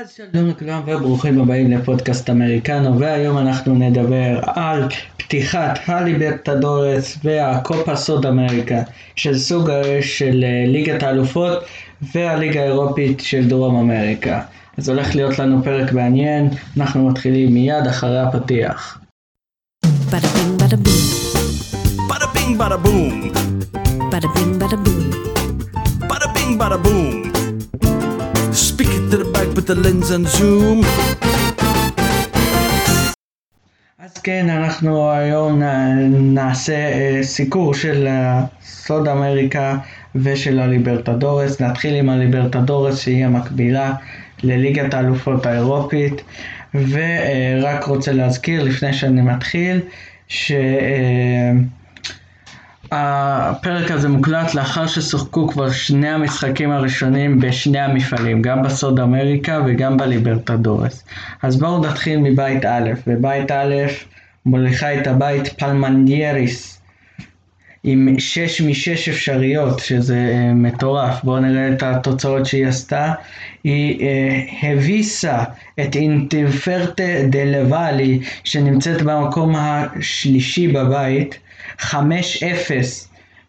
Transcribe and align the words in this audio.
אז 0.00 0.10
שלום 0.10 0.48
לכולם 0.48 0.82
וברוכים 0.86 1.40
הבאים 1.40 1.70
לפודקאסט 1.70 2.30
אמריקנו 2.30 2.98
והיום 2.98 3.38
אנחנו 3.38 3.74
נדבר 3.74 4.40
על 4.46 4.88
פתיחת 5.16 5.78
הליברטדורס 5.86 7.18
והקופה 7.24 7.96
סוד 7.96 8.26
אמריקה 8.26 8.82
של 9.16 9.38
סוג 9.38 9.70
של 10.00 10.44
אה, 10.44 10.64
ליגת 10.66 11.02
האלופות 11.02 11.58
והליגה 12.14 12.60
האירופית 12.60 13.20
של 13.20 13.48
דרום 13.48 13.76
אמריקה. 13.76 14.40
אז 14.78 14.88
הולך 14.88 15.14
להיות 15.14 15.38
לנו 15.38 15.62
פרק 15.64 15.92
מעניין, 15.92 16.48
אנחנו 16.76 17.08
מתחילים 17.08 17.54
מיד 17.54 17.86
אחרי 17.86 18.20
הפתיח. 18.20 18.98
Bing, 22.34 22.56
bada 22.60 22.76
boom. 22.84 23.06
Bada 24.12 24.28
bing, 24.34 24.50
bada 24.60 24.76
boom. 24.84 25.00
Bada 26.10 26.28
bing, 26.34 26.52
bada 26.60 26.78
boom. 26.84 27.09
The 29.70 29.74
lens 29.74 30.10
and 30.10 30.26
zoom. 30.38 30.86
אז 33.98 34.18
כן, 34.22 34.48
אנחנו 34.50 35.10
היום 35.10 35.62
נ- 35.62 36.34
נעשה 36.34 36.72
אה, 36.74 37.18
סיקור 37.22 37.74
של 37.74 38.06
אה, 38.06 38.40
סוד 38.64 39.08
אמריקה 39.08 39.78
ושל 40.14 40.58
הליברטדורס. 40.60 41.60
נתחיל 41.60 41.94
עם 41.94 42.08
הליברטדורס 42.08 43.00
שהיא 43.00 43.24
המקבילה 43.24 43.92
לליגת 44.42 44.94
האלופות 44.94 45.46
האירופית. 45.46 46.22
ורק 46.74 47.84
רוצה 47.84 48.12
להזכיר 48.12 48.62
לפני 48.64 48.92
שאני 48.92 49.22
מתחיל, 49.22 49.80
שהפרק 52.90 53.90
הזה 53.90 54.08
מוקלט 54.08 54.54
לאחר 54.54 54.86
ששוחקו 54.86 55.48
כבר 55.48 55.70
שני 55.70 56.08
המשחקים 56.08 56.70
הראשונים 56.70 57.40
בשני 57.40 57.78
המפעלים, 57.78 58.42
גם 58.42 58.62
בסוד 58.62 59.00
אמריקה 59.00 59.60
וגם 59.66 59.96
בליברטדורס. 59.96 61.04
אז 61.42 61.58
בואו 61.58 61.78
נתחיל 61.80 62.18
מבית 62.18 62.64
א', 62.64 62.90
בבית 63.06 63.50
א' 63.50 63.74
מוליכה 64.46 64.94
את 64.94 65.06
הבית 65.06 65.48
פלמנדייריס 65.48 66.80
עם 67.84 68.14
6 68.18 68.60
מ-6 68.60 69.10
אפשריות, 69.10 69.78
שזה 69.78 70.32
אה, 70.34 70.54
מטורף. 70.54 71.24
בואו 71.24 71.40
נראה 71.40 71.68
את 71.68 71.82
התוצאות 71.82 72.46
שהיא 72.46 72.66
עשתה. 72.66 73.12
היא 73.64 74.06
אה, 74.06 74.40
הביסה 74.62 75.44
את 75.80 75.96
אינטרפרטה 75.96 77.02
דה 77.30 77.44
לוואלי, 77.44 78.20
שנמצאת 78.44 79.02
במקום 79.02 79.54
השלישי 79.56 80.68
בבית, 80.68 81.38
5-0 81.80 81.94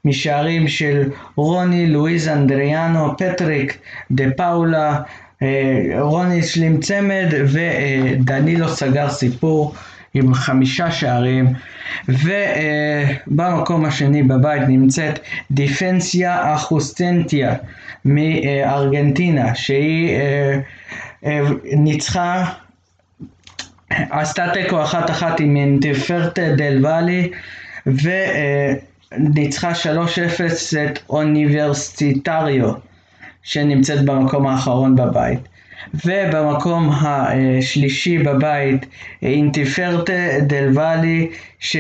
משערים 0.06 0.68
של 0.68 1.10
רוני, 1.36 1.88
לואיז 1.88 2.28
אנדריאנו, 2.28 3.18
פטריק, 3.18 3.78
דה 4.12 4.24
פאולה, 4.38 5.02
אה, 5.42 5.88
רוני 6.00 6.40
השלים 6.40 6.80
צמד 6.80 7.28
ודנילו 7.46 8.70
סגר 8.70 9.09
סיפור. 9.09 9.76
עם 10.14 10.34
חמישה 10.34 10.92
שערים, 10.92 11.48
ובמקום 12.08 13.86
השני 13.86 14.24
בבית 14.24 14.62
נמצאת 14.68 15.20
דיפנסיה 15.52 16.56
אחוסטנטיה 16.56 17.56
מארגנטינה, 18.06 19.56
שהיא 19.56 20.16
אה, 20.16 20.59
אה, 21.26 21.42
ניצחה, 21.64 22.46
עשתה 23.90 24.50
תיקו 24.54 24.84
אחת 24.84 25.09
אחת 25.09 25.40
עם 25.40 25.56
אינטרפרטה 25.56 26.42
דל 26.56 26.86
ואלי, 26.86 27.32
וניצחה 27.86 29.72
3-0 29.72 29.76
את 30.86 31.00
אוניברסיטריו, 31.10 32.72
שנמצאת 33.44 34.06
במקום 34.06 34.48
האחרון 34.48 34.96
בבית. 34.96 35.40
ובמקום 36.06 36.90
השלישי 37.02 38.18
בבית 38.18 38.86
אינטיפרטה 39.22 40.40
דל 40.42 40.70
ואלי 40.74 41.30
ש, 41.59 41.78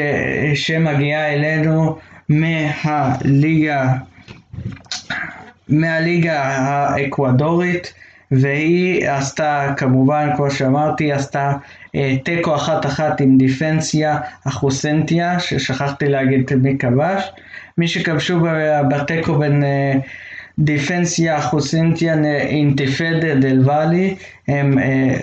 שמגיעה 0.53 1.33
אלינו 1.33 1.97
מהליגה 2.29 3.93
מהליגה 5.69 6.43
האקוודורית 6.43 7.93
והיא 8.31 9.09
עשתה 9.09 9.73
כמובן 9.77 10.29
כמו 10.35 10.51
שאמרתי 10.51 11.11
עשתה 11.11 11.53
תיקו 12.23 12.55
אחת 12.55 12.85
אחת 12.85 13.21
עם 13.21 13.37
דיפנסיה 13.37 14.19
אחוסנטיה 14.47 15.39
ששכחתי 15.39 16.09
להגיד 16.09 16.53
מי 16.61 16.77
כבש. 16.77 17.31
מי 17.77 17.87
שכבשו 17.87 18.39
בתיקו 18.89 19.35
בין 19.39 19.63
אה, 19.63 19.93
דיפנסיה 20.59 21.41
חוסינטיאן 21.41 22.25
אינתיפדה 22.25 23.35
דל 23.35 23.69
ואלי 23.69 24.15
הם 24.47 24.79
אה, 24.79 25.17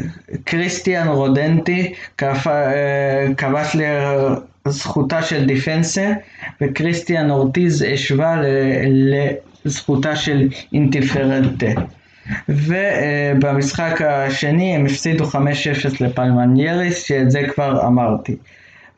קריסטיאן 0.44 1.08
רודנטי 1.08 1.92
אה, 2.22 3.26
כבש 3.36 3.76
לזכותה 4.66 5.22
של 5.22 5.46
דיפנסה 5.46 6.12
וקריסטיאן 6.60 7.30
אורטיז 7.30 7.84
השווה 7.92 8.42
לזכותה 9.64 10.16
של 10.16 10.48
אינתיפרנטה 10.72 11.66
ובמשחק 12.48 14.02
השני 14.02 14.74
הם 14.74 14.86
הפסידו 14.86 15.24
5-0 15.24 15.36
לפלמנייריס 16.00 17.04
שאת 17.04 17.30
זה 17.30 17.42
כבר 17.54 17.86
אמרתי. 17.86 18.36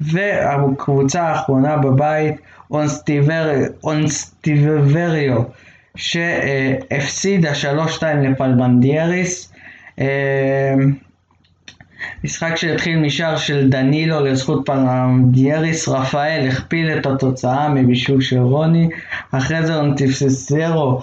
והקבוצה 0.00 1.22
האחרונה 1.22 1.76
בבית 1.76 2.34
אונסטיבריו 3.84 5.42
שהפסידה 5.96 7.52
3-2 7.98 8.02
לפלמנדייריס. 8.04 9.52
משחק 12.24 12.56
שהתחיל 12.56 12.98
משער 12.98 13.36
של 13.36 13.70
דנילו 13.70 14.24
לזכות 14.24 14.66
פלמנדייריס, 14.66 15.88
רפאל 15.88 16.48
הכפיל 16.48 16.90
את 16.98 17.06
התוצאה 17.06 17.68
מבישול 17.68 18.20
של 18.20 18.38
רוני, 18.38 18.88
אחרי 19.32 19.66
זה 19.66 19.76
אונטיפסרו 19.76 21.02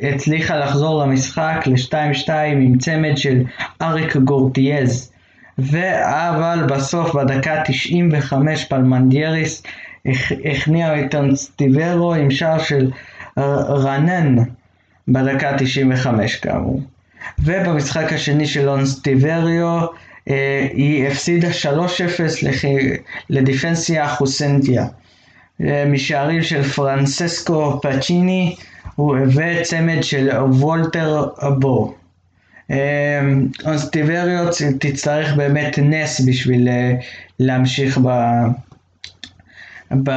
הצליחה 0.00 0.56
לחזור 0.56 1.04
למשחק 1.04 1.66
ל-2-2 1.66 2.32
עם 2.32 2.78
צמד 2.78 3.16
של 3.16 3.42
אריק 3.82 4.16
גורטיאז. 4.16 5.10
אבל 5.58 6.66
בסוף 6.68 7.14
בדקה 7.14 7.62
95 7.66 8.64
פלמנדייריס 8.64 9.62
הכניע 10.44 11.00
את 11.00 11.14
אונסטיברו 11.14 12.14
עם 12.14 12.30
שער 12.30 12.58
של 12.58 12.90
רנן 13.68 14.36
בדקה 15.08 15.58
95 15.58 16.36
כאמור. 16.36 16.80
ובמשחק 17.38 18.12
השני 18.12 18.46
של 18.46 18.68
אונסטיבריו 18.68 19.86
אה, 20.30 20.68
היא 20.72 21.08
הפסידה 21.08 21.48
3-0 21.48 21.50
לדיפנסיה 23.30 24.08
חוסנטיה 24.08 24.86
אה, 25.60 25.84
משערים 25.86 26.42
של 26.42 26.62
פרנססקו 26.62 27.80
פצ'יני 27.82 28.56
וצמד 28.98 30.02
של 30.02 30.30
וולטר 30.50 31.26
בור. 31.58 31.94
אה, 32.70 33.20
אונסטיבריו 33.66 34.46
תצטרך 34.78 35.34
באמת 35.34 35.78
נס 35.78 36.20
בשביל 36.20 36.68
להמשיך 37.40 37.98
ב... 37.98 38.08
ב... 40.02 40.10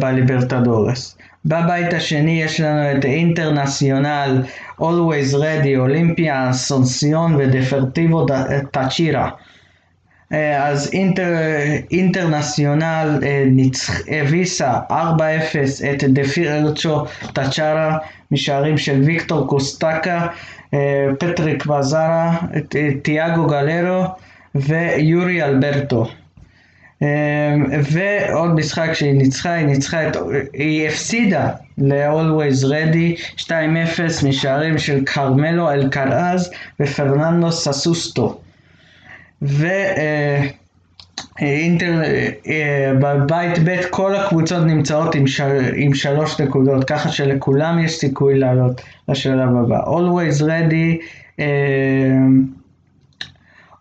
בליברטדורס. 0.00 1.16
בבית 1.44 1.92
השני 1.94 2.42
יש 2.42 2.60
לנו 2.60 2.98
את 2.98 3.04
אינטרנציונל, 3.04 4.42
Always 4.80 5.34
Ready, 5.34 5.78
אולימפיה, 5.78 6.50
אסונסיון 6.50 7.34
ודפרטיבו 7.34 8.26
טאצ'ירה. 8.70 9.30
אז 10.58 10.90
אינטר, 10.92 11.34
אינטרנציונל 11.90 13.18
הביסה 14.08 14.78
4-0 14.90 14.92
את 15.92 16.04
דפירצ'ו 16.04 17.04
טאצ'רה 17.32 17.98
משערים 18.30 18.78
של 18.78 19.02
ויקטור 19.04 19.46
קוסטקה, 19.46 20.26
פטריק 21.18 21.66
בזארה, 21.66 22.38
תיאגו 23.02 23.46
גלרו 23.46 24.04
ויורי 24.54 25.42
אלברטו. 25.44 26.06
ועוד 27.90 28.54
משחק 28.54 28.92
שהיא 28.92 29.14
ניצחה, 29.14 29.52
היא 29.52 29.66
ניצחה 29.66 30.08
את, 30.08 30.16
היא 30.52 30.88
הפסידה 30.88 31.48
ל-Always 31.78 32.64
Ready 32.64 33.40
2-0 33.40 33.50
משערים 34.28 34.78
של 34.78 35.04
קרמלו 35.04 35.70
אלקראז 35.70 36.50
ופרננדו 36.80 37.52
ססוסטו. 37.52 38.39
ואינטר, 41.42 42.02
בבית 43.00 43.58
ב' 43.64 43.80
כל 43.90 44.14
הקבוצות 44.14 44.66
נמצאות 44.66 45.14
עם, 45.14 45.26
של, 45.26 45.60
עם 45.76 45.94
שלוש 45.94 46.40
נקודות, 46.40 46.84
ככה 46.84 47.08
שלכולם 47.08 47.78
יש 47.78 47.98
סיכוי 47.98 48.38
לעלות 48.38 48.80
לשלב 49.08 49.56
הבא. 49.56 49.80
Always 49.84 50.42
Ready 50.42 50.98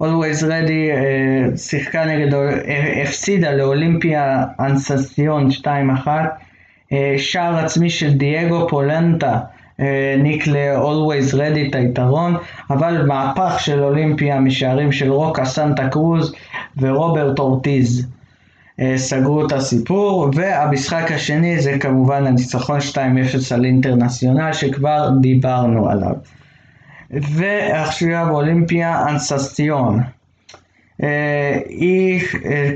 Always 0.03 0.41
Ready 0.44 0.88
uh, 0.91 1.57
שיחקה 1.57 2.05
נגד, 2.05 2.33
הפסידה 3.03 3.51
לאולימפיה 3.51 4.45
אנססיון 4.59 5.50
2-1, 5.50 5.65
uh, 6.07 6.95
שער 7.17 7.57
עצמי 7.57 7.89
של 7.89 8.13
דייגו 8.13 8.67
פולנטה 8.69 9.39
העניק 9.79 10.47
ל-Always 10.47 11.33
Ready 11.33 11.69
את 11.69 11.75
היתרון, 11.75 12.35
אבל 12.69 13.05
מהפך 13.05 13.59
של 13.59 13.83
אולימפיה 13.83 14.39
משערים 14.39 14.91
של 14.91 15.11
רוקה 15.11 15.45
סנטה 15.45 15.87
קרוז 15.89 16.33
ורוברט 16.77 17.39
אורטיז 17.39 18.07
אה, 18.79 18.97
סגרו 18.97 19.45
את 19.45 19.51
הסיפור, 19.51 20.29
והמשחק 20.33 21.11
השני 21.11 21.59
זה 21.59 21.77
כמובן 21.79 22.27
הניצחון 22.27 22.79
2-0 22.79 22.95
על 23.53 23.65
אינטרנציונל 23.65 24.53
שכבר 24.53 25.09
דיברנו 25.21 25.89
עליו. 25.89 26.13
ועכשיו 27.11 28.29
אולימפיה 28.29 29.09
אנססטיון. 29.09 29.99
אה, 31.03 31.59
היא 31.69 32.21
אה, 32.45 32.71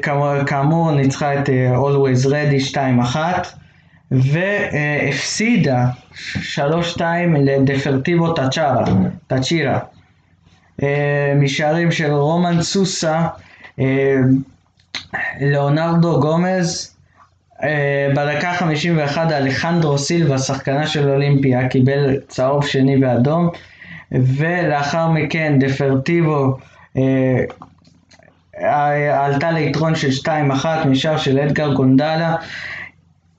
כאמור 0.45 0.91
ניצחה 0.91 1.39
את 1.39 1.50
אה, 1.50 1.75
Always 1.75 2.25
Ready 2.25 2.73
2-1 2.73 3.17
והפסידה 4.13 5.86
3-2 6.56 7.01
לדפרטיבו 7.39 8.33
טאצ'רה, 8.33 8.86
טאצ'ירה. 9.27 9.80
משערים 11.36 11.92
של 11.92 12.12
רומן 12.12 12.62
סוסה, 12.62 13.27
ליאונרדו 15.42 16.19
גומז, 16.19 16.95
בדקה 18.15 18.54
51 18.54 19.31
אלחנדרו 19.31 19.98
סילבה, 19.98 20.38
שחקנה 20.38 20.88
של 20.88 21.10
אולימפיה, 21.10 21.68
קיבל 21.68 22.18
צהוב 22.27 22.65
שני 22.65 23.06
ואדום, 23.06 23.50
ולאחר 24.12 25.10
מכן 25.10 25.60
דפרטיבו 25.60 26.57
עלתה 29.13 29.51
ליתרון 29.51 29.95
של 29.95 30.10
2-1 30.63 30.65
משער 30.88 31.18
של 31.18 31.39
אדגר 31.39 31.74
גונדלה. 31.74 32.36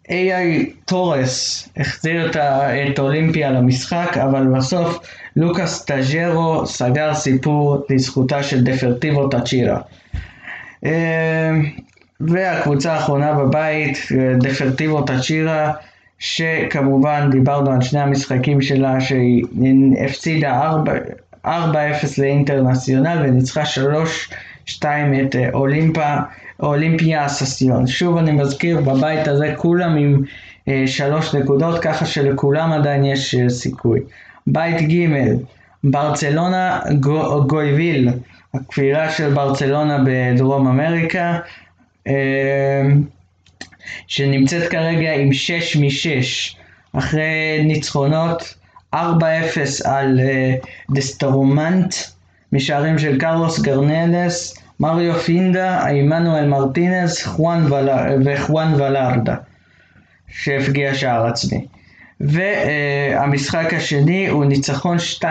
AI 0.09 0.71
טורס 0.85 1.69
החזיר 1.77 2.31
את 2.89 2.99
אולימפיה 2.99 3.51
למשחק, 3.51 4.17
אבל 4.17 4.47
בסוף 4.47 4.99
לוקאס 5.37 5.85
טאג'רו 5.85 6.67
סגר 6.67 7.15
סיפור 7.15 7.87
לזכותה 7.91 8.43
של 8.43 8.65
דפורטיבו 8.65 9.29
טאצ'ירה. 9.29 9.81
אמ, 10.85 10.91
והקבוצה 12.21 12.93
האחרונה 12.93 13.33
בבית, 13.35 13.99
דפורטיבו 14.39 15.03
טאצ'ירה, 15.03 15.73
שכמובן 16.19 17.29
דיברנו 17.31 17.71
על 17.71 17.83
שני 17.83 18.01
המשחקים 18.01 18.63
שלה, 18.63 19.01
שהיא 19.01 19.45
הפסידה 20.05 20.71
4-0 21.47 21.49
לאינטרנציונל 22.19 23.23
וניצחה 23.25 23.67
3 23.67 24.31
שתיים 24.67 25.27
את 25.27 25.37
אה, 25.37 25.49
אולימפה, 25.55 26.17
אולימפיה 26.61 27.27
אססיון. 27.27 27.87
שוב 27.87 28.17
אני 28.17 28.33
מזכיר, 28.33 28.81
בבית 28.81 29.29
הזה 29.29 29.55
כולם 29.57 29.97
עם 29.97 30.23
אה, 30.69 30.85
שלוש 30.87 31.35
נקודות, 31.35 31.79
ככה 31.83 32.07
שלכולם 32.07 32.73
עדיין 32.73 33.05
יש 33.05 33.35
אה, 33.35 33.49
סיכוי. 33.49 34.01
בית 34.47 34.89
ג' 34.89 35.09
ברצלונה 35.85 36.81
גו, 37.01 37.45
גויביל, 37.47 38.09
הכפירה 38.55 39.11
של 39.11 39.35
ברצלונה 39.35 39.99
בדרום 40.07 40.67
אמריקה, 40.67 41.39
שנמצאת 44.07 44.71
כרגע 44.71 45.15
עם 45.15 45.33
6 45.33 45.77
מ-6 45.77 46.57
אחרי 46.99 47.63
ניצחונות 47.65 48.55
4-0 48.95 48.97
על 49.85 50.21
דסטרומנט 50.91 51.95
משערים 52.53 52.99
של 52.99 53.19
קרלוס 53.19 53.61
גרסס, 53.61 54.64
מריו 54.85 55.15
פינדה, 55.15 55.87
עמנואל 55.87 56.49
מרטינס 56.49 57.29
וחואן 58.25 58.75
ולארדה, 58.75 59.37
שהבקיע 60.29 60.95
שער 60.95 61.27
עצמי. 61.27 61.67
והמשחק 62.21 63.75
השני 63.75 64.29
הוא 64.29 64.45
ניצחון 64.45 64.97
2-0 65.21 65.25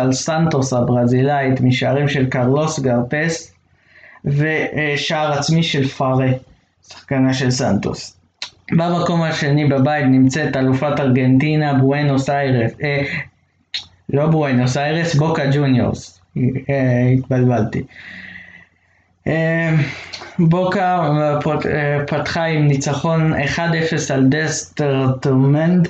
על 0.00 0.12
סנטוס 0.12 0.72
הברזילאית 0.72 1.60
משערים 1.60 2.08
של 2.08 2.26
קרלוס 2.26 2.80
גרסס 2.80 3.54
ושער 4.24 5.32
עצמי 5.32 5.62
של 5.62 5.88
פארה, 5.88 6.28
שחקנה 6.88 7.34
של 7.34 7.50
סנטוס. 7.50 8.16
במקום 8.72 9.22
השני 9.22 9.64
בבית 9.64 10.04
נמצאת 10.04 10.56
אלופת 10.56 11.00
ארגנטינה 11.00 11.74
בואנוס 11.74 12.30
איירס, 12.30 12.72
אה, 12.82 13.02
לא 14.10 14.26
בואנוס 14.26 14.76
איירס, 14.76 15.14
בוקה 15.14 15.42
ג'וניורס, 15.52 16.20
אה, 16.36 17.08
התבלבלתי. 17.18 17.82
אה, 19.26 19.74
בוקה 20.38 21.10
אה, 21.66 22.06
פתחה 22.06 22.44
עם 22.44 22.66
ניצחון 22.66 23.32
1-0 23.34 23.58
על 24.14 24.26
דסטרטומנד 24.28 25.88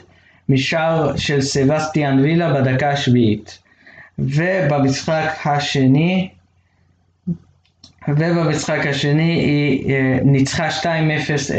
משער 0.48 1.16
של 1.16 1.40
סבסטיאן 1.40 2.18
וילה 2.18 2.52
בדקה 2.54 2.90
השביעית. 2.90 3.58
ובמשחק 4.18 5.32
השני 5.44 6.28
ובמשחק 8.08 8.86
השני 8.86 9.32
היא 9.32 9.94
ניצחה 10.24 10.68
2-0 10.68 10.84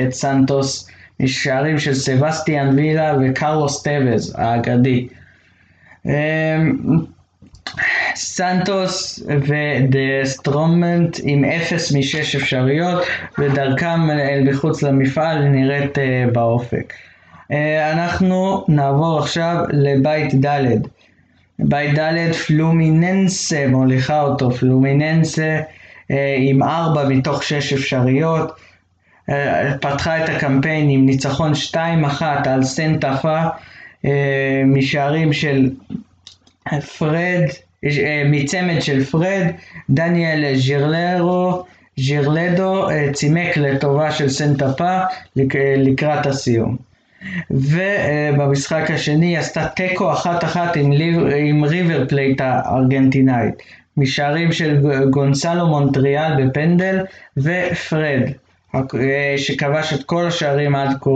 את 0.08 0.14
סנטוס 0.14 0.90
משערים 1.20 1.80
של 1.80 1.94
סבסטיאן 1.94 2.76
וילה 2.76 3.14
וקרלוס 3.22 3.84
טבז 3.84 4.36
האגדי. 4.38 5.08
סנטוס 8.16 9.24
ודסטרומנט 9.30 11.18
עם 11.24 11.46
אפס 11.46 11.96
משש 11.96 12.36
אפשריות 12.36 13.04
ודרכם 13.40 14.10
אל 14.12 14.44
מחוץ 14.50 14.84
למפעל 14.84 15.44
נראית 15.44 15.98
אה, 15.98 16.32
באופק. 16.34 16.94
אה, 16.94 17.56
אנחנו 17.94 18.66
נעבור 18.68 19.20
עכשיו 19.20 19.56
לבית 19.70 20.46
ד'. 20.46 20.66
בית 21.60 22.00
ד' 22.00 22.32
פלומיננסה 22.32 23.66
מוליכה 23.68 24.22
אותו, 24.22 24.52
פלומיננסה 24.52 25.62
uh, 25.62 26.16
עם 26.38 26.64
ארבע 26.64 27.08
מתוך 27.10 27.44
שש 27.44 27.74
אפשריות. 27.74 28.52
פתחה 29.82 30.24
את 30.24 30.30
הקמפיין 30.30 30.90
עם 30.90 31.06
ניצחון 31.06 31.52
2-1 31.72 32.22
על 32.46 32.64
סנטאפה 32.64 33.44
uh, 33.44 34.08
משערים 34.66 35.34
של 35.34 35.70
פרד 36.98 37.42
אה, 37.44 37.48
מצמד 38.26 38.82
של 38.82 39.04
פרד, 39.04 39.48
דניאל 39.90 40.56
ז'ירלרו, 40.56 41.64
ז'ירלדו 41.98 42.90
אה, 42.90 43.10
צימק 43.14 43.58
לטובה 43.58 44.12
של 44.12 44.30
סנטאפה 44.30 45.00
לקראת 45.56 46.26
הסיום. 46.26 46.78
ובמשחק 47.52 48.92
השני 48.92 49.38
עשתה 49.38 49.68
תיקו 49.68 50.12
אחת 50.12 50.44
אחת 50.44 50.76
עם, 50.76 50.92
עם 51.38 51.64
ריבר 51.64 52.08
פלייט 52.08 52.42
הארגנטינאית, 52.42 53.56
משערים 53.98 54.52
של 54.52 54.82
גונסלו 55.10 55.68
מונטיאל 55.68 56.46
בפנדל 56.46 57.00
ופרד, 57.38 58.22
אה, 58.76 59.34
שכבש 59.38 59.94
את 59.94 60.04
כל 60.04 60.28
השערים 60.28 60.76
עד 60.76 60.98
כה 61.02 61.10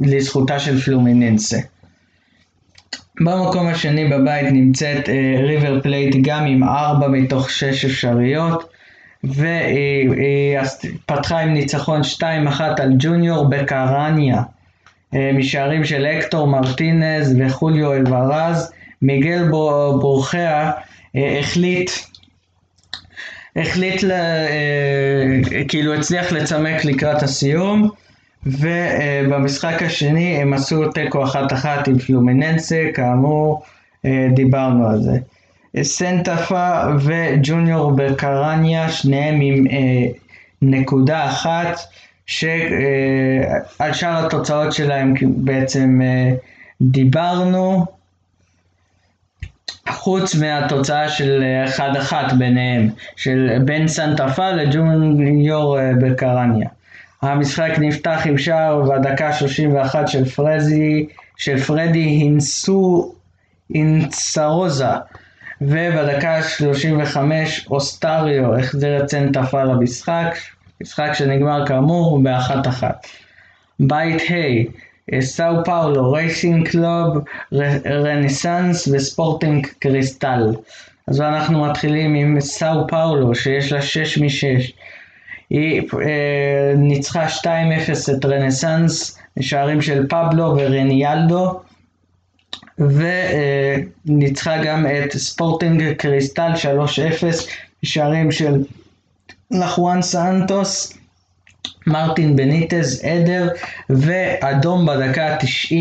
לזכותה 0.00 0.58
של 0.58 0.80
פלומיננסה. 0.80 1.58
במקום 3.24 3.66
השני 3.66 4.08
בבית 4.08 4.52
נמצאת 4.52 5.08
ריבר 5.42 5.78
uh, 5.78 5.82
פלייט 5.82 6.16
גם 6.22 6.46
עם 6.46 6.64
4 6.64 7.08
מתוך 7.08 7.50
6 7.50 7.84
אפשריות 7.84 8.70
והיא 9.24 10.58
פתחה 11.06 11.38
עם 11.40 11.52
ניצחון 11.52 12.00
2-1 12.18 12.22
על 12.78 12.92
ג'וניור 12.98 13.48
בקרניה. 13.48 14.42
משערים 15.12 15.84
של 15.84 16.06
אקטור 16.06 16.46
מרטינז 16.46 17.36
וחוליו 17.38 17.92
אלוורז 17.92 18.72
מיגל 19.02 19.48
בורחיה 20.00 20.70
החליט 21.14 21.90
החליט, 23.56 24.02
לה, 24.02 24.46
כאילו 25.68 25.94
הצליח 25.94 26.32
לצמק 26.32 26.84
לקראת 26.84 27.22
הסיום 27.22 27.90
ובמשחק 28.46 29.82
השני 29.82 30.36
הם 30.36 30.52
עשו 30.52 30.90
תיקו 30.90 31.24
אחת 31.24 31.52
אחת 31.52 31.88
עם 31.88 31.98
פלומיננסה, 31.98 32.84
כאמור 32.94 33.62
אה, 34.04 34.28
דיברנו 34.34 34.88
על 34.88 35.02
זה. 35.02 35.18
סנטפה 35.82 36.82
וג'וניור 37.00 37.92
בקרניה, 37.96 38.90
שניהם 38.90 39.40
עם 39.40 39.66
אה, 39.66 40.06
נקודה 40.62 41.24
אחת, 41.24 41.80
שעל 42.26 43.92
שאר 43.92 44.26
התוצאות 44.26 44.72
שלהם 44.72 45.14
בעצם 45.22 46.00
אה, 46.02 46.34
דיברנו, 46.82 47.86
חוץ 49.88 50.34
מהתוצאה 50.34 51.08
של 51.08 51.42
אחד 51.68 51.96
אחת 51.96 52.32
ביניהם, 52.32 52.88
של 53.16 53.58
בין 53.64 53.88
סנטפה 53.88 54.50
לג'וניור 54.50 55.78
בקרניה. 56.00 56.68
המשחק 57.22 57.70
נפתח 57.78 58.22
עם 58.24 58.38
שער 58.38 58.82
בדקה 58.82 59.32
31 59.32 60.08
של 60.08 60.24
פרזי, 60.24 61.06
של 61.36 61.58
פרדי 61.58 61.98
הינסו 61.98 63.12
אינצרוזה 63.74 64.86
ובדקה 65.60 66.42
35 66.42 67.66
אוסטריו 67.70 68.58
החזיר 68.58 69.02
את 69.04 69.08
סנטפה 69.08 69.64
למשחק, 69.64 70.36
משחק 70.80 71.10
שנגמר 71.14 71.66
כאמור 71.66 72.22
באחת 72.22 72.66
אחת. 72.66 73.06
בית 73.80 74.22
ה' 74.30 75.20
סאו 75.20 75.64
פאולו, 75.64 76.12
רייסינג 76.12 76.68
קלוב, 76.68 77.24
רנסאנס 77.86 78.88
וספורטינג 78.88 79.66
קריסטל. 79.78 80.54
אז 81.08 81.20
אנחנו 81.20 81.64
מתחילים 81.64 82.14
עם 82.14 82.40
סאו 82.40 82.86
פאולו 82.88 83.34
שיש 83.34 83.72
לה 83.72 83.82
6 83.82 84.18
מ-6. 84.18 84.72
היא 85.52 85.82
אה, 86.00 86.72
ניצחה 86.76 87.26
2-0 87.28 87.46
את 88.12 88.24
רנסאנס, 88.24 89.18
שערים 89.40 89.82
של 89.82 90.06
פבלו 90.08 90.54
ורניאלדו, 90.56 91.60
וניצחה 92.78 94.62
גם 94.64 94.86
את 94.86 95.12
ספורטינג 95.12 95.92
קריסטל 95.92 96.52
3-0, 96.54 97.24
שערים 97.82 98.32
של 98.32 98.64
נחואן 99.50 100.02
סנטוס, 100.02 100.98
מרטין 101.86 102.36
בניטז, 102.36 103.04
עדר, 103.04 103.48
ואדום 103.90 104.86
בדקה 104.86 105.26
ה-90 105.26 105.74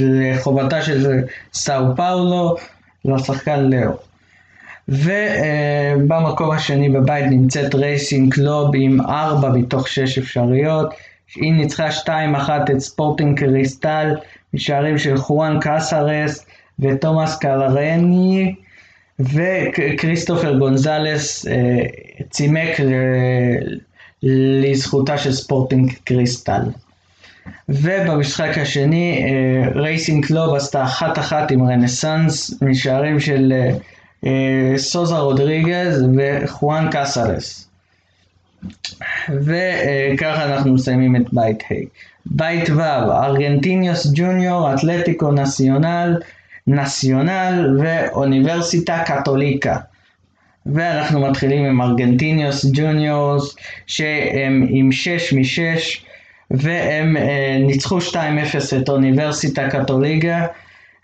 לחובתה 0.00 0.82
של 0.82 1.20
סאו 1.52 1.96
פאולו, 1.96 2.56
לשחקן 3.04 3.60
לאו. 3.60 4.13
ובמקום 4.88 6.50
השני 6.50 6.88
בבית 6.88 7.24
נמצאת 7.30 7.74
רייסינג 7.74 8.34
קלוב 8.34 8.70
עם 8.74 9.00
4 9.00 9.48
מתוך 9.48 9.88
6 9.88 10.18
אפשריות. 10.18 10.94
היא 11.36 11.52
ניצחה 11.52 11.88
2-1 11.88 12.10
את 12.72 12.78
ספורטינג 12.80 13.38
קריסטל 13.38 14.16
משערים 14.54 14.98
של 14.98 15.16
חואן 15.16 15.58
קסרס 15.60 16.46
ותומאס 16.78 17.38
קלרני 17.38 18.54
וכריסטופר 19.20 20.58
גונזלס 20.58 21.46
אה, 21.46 21.52
צימק 22.30 22.80
לזכותה 24.22 25.18
של 25.18 25.32
ספורטינג 25.32 25.92
קריסטל. 26.04 26.62
ובמשחק 27.68 28.58
השני 28.58 29.24
אה, 29.24 29.80
רייסינג 29.80 30.26
קלוב 30.26 30.54
עשתה 30.54 30.84
אחת 30.84 31.18
אחת 31.18 31.50
עם 31.50 31.62
רנסאנס 31.62 32.62
משערים 32.62 33.20
של 33.20 33.52
אה, 33.56 33.70
סוזה 34.76 35.16
רודריגז 35.16 36.04
וחואן 36.16 36.88
קסרס. 36.92 37.68
וככה 39.28 40.44
אנחנו 40.44 40.74
מסיימים 40.74 41.16
את 41.16 41.32
בית 41.32 41.62
ה'. 41.70 41.74
בית 42.26 42.70
ו', 42.70 42.80
ארגנטיניוס 43.24 44.06
ג'וניור, 44.14 44.74
אתלטיקו 44.74 45.32
נציונל, 45.32 46.20
נציונל 46.66 47.78
ואוניברסיטה 47.80 49.02
קתוליקה. 49.06 49.76
ואנחנו 50.66 51.20
מתחילים 51.20 51.64
עם 51.64 51.82
ארגנטיניוס 51.82 52.66
ג'וניורס 52.72 53.56
שהם 53.86 54.66
עם 54.68 54.92
6 54.92 55.32
מ-6 55.32 56.04
והם 56.50 57.16
אה, 57.16 57.56
ניצחו 57.60 57.98
2-0 57.98 58.14
את 58.76 58.88
אוניברסיטה 58.88 59.68
קתוליקה 59.70 60.46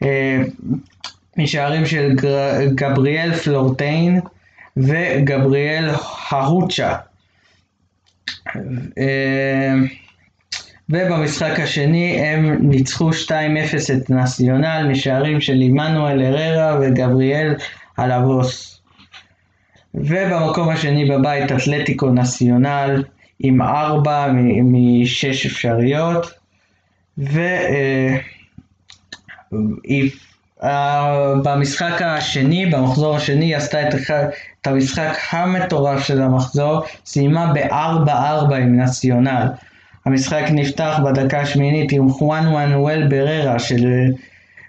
אה, 0.02 0.42
משערים 1.36 1.86
של 1.86 2.16
גבריאל 2.74 3.34
פלורטיין 3.34 4.20
וגבריאל 4.76 5.90
הרוצ'ה. 6.30 6.96
אה, 8.98 9.74
ובמשחק 10.90 11.60
השני 11.60 12.20
הם 12.20 12.70
ניצחו 12.70 13.10
2-0 13.10 13.30
את 13.92 14.10
נציונל 14.10 14.86
משערים 14.90 15.40
של 15.40 15.56
עמנואל 15.60 16.22
הררה 16.22 16.78
וגבריאל 16.80 17.54
אלבוס. 17.98 18.80
ובמקום 19.94 20.68
השני 20.68 21.04
בבית 21.04 21.52
אתלטיקו 21.52 22.10
נציונל 22.10 23.04
עם 23.40 23.62
4 23.62 24.32
מ-6 24.32 25.46
אפשריות. 25.46 26.26
ובמשחק 30.62 32.02
השני, 32.02 32.66
במחזור 32.66 33.16
השני, 33.16 33.44
היא 33.44 33.56
עשתה 33.56 33.88
את, 33.88 33.94
את 34.60 34.66
המשחק 34.66 35.18
המטורף 35.30 36.04
של 36.04 36.22
המחזור, 36.22 36.82
סיימה 37.06 37.52
ב-4-4 37.54 38.54
עם 38.54 38.80
נציונל. 38.80 39.46
המשחק 40.06 40.44
נפתח 40.50 41.00
בדקה 41.04 41.40
השמינית 41.40 41.92
עם 41.92 42.10
חואן 42.10 42.46
מנואל 42.46 43.08
בררה 43.08 43.58
של, 43.58 43.86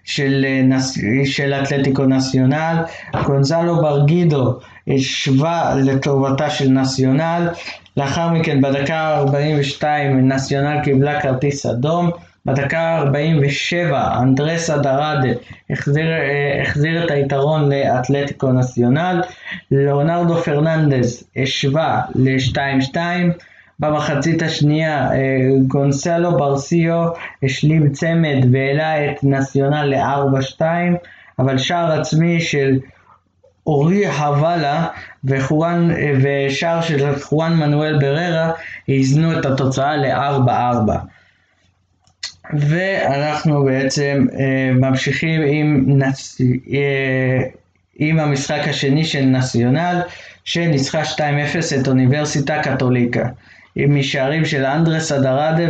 של, 0.03 0.45
של 1.25 1.53
אתלטיקו 1.53 2.05
נציונל, 2.05 2.83
גונזלו 3.25 3.81
ברגידו 3.81 4.59
השווה 4.87 5.75
לטובתה 5.75 6.49
של 6.49 6.69
נציונל, 6.69 7.49
לאחר 7.97 8.29
מכן 8.29 8.61
בדקה 8.61 8.95
ה-42 8.95 9.83
נציונל 10.13 10.83
קיבלה 10.83 11.21
כרטיס 11.21 11.65
אדום, 11.65 12.09
בדקה 12.45 12.79
ה-47 12.79 13.93
אנדרס 14.21 14.69
אדרדה 14.69 15.29
החזיר, 15.69 16.07
החזיר 16.61 17.05
את 17.05 17.11
היתרון 17.11 17.69
לאתלטיקו 17.69 18.51
נציונל, 18.51 19.21
לאונרדו 19.71 20.35
פרננדז 20.35 21.23
השווה 21.35 22.01
ל-2-2 22.15 22.97
במחצית 23.79 24.41
השנייה 24.41 25.11
אה, 25.11 25.17
גונסלו 25.67 26.37
ברסיו 26.37 27.05
השלים 27.43 27.89
צמד 27.91 28.37
והעלה 28.51 29.11
את 29.11 29.23
נציונל 29.23 29.83
ל-4-2 29.83 30.61
אבל 31.39 31.57
שער 31.57 31.91
עצמי 31.99 32.41
של 32.41 32.79
אורי 33.67 34.07
הוואלה 34.07 34.87
אה, 35.31 35.37
ושער 36.21 36.81
של 36.81 37.19
חואן 37.19 37.53
מנואל 37.53 37.99
בררה 37.99 38.51
איזנו 38.87 39.39
את 39.39 39.45
התוצאה 39.45 39.97
ל-4-4 39.97 40.91
ואנחנו 42.53 43.63
בעצם 43.63 44.25
אה, 44.39 44.71
ממשיכים 44.73 45.41
עם, 45.41 45.85
נצ... 45.87 46.37
עם 47.95 48.19
המשחק 48.19 48.61
השני 48.67 49.05
של 49.05 49.25
נציונל 49.25 50.01
שניצחה 50.43 51.03
2-0 51.03 51.17
את 51.81 51.87
אוניברסיטה 51.87 52.61
קתוליקה. 52.63 53.25
משערים 53.75 54.45
של 54.45 54.65
אנדרס 54.65 55.11
אדרדה 55.11 55.65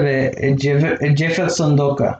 וג'פרסון 1.01 1.75
דוקה. 1.75 2.11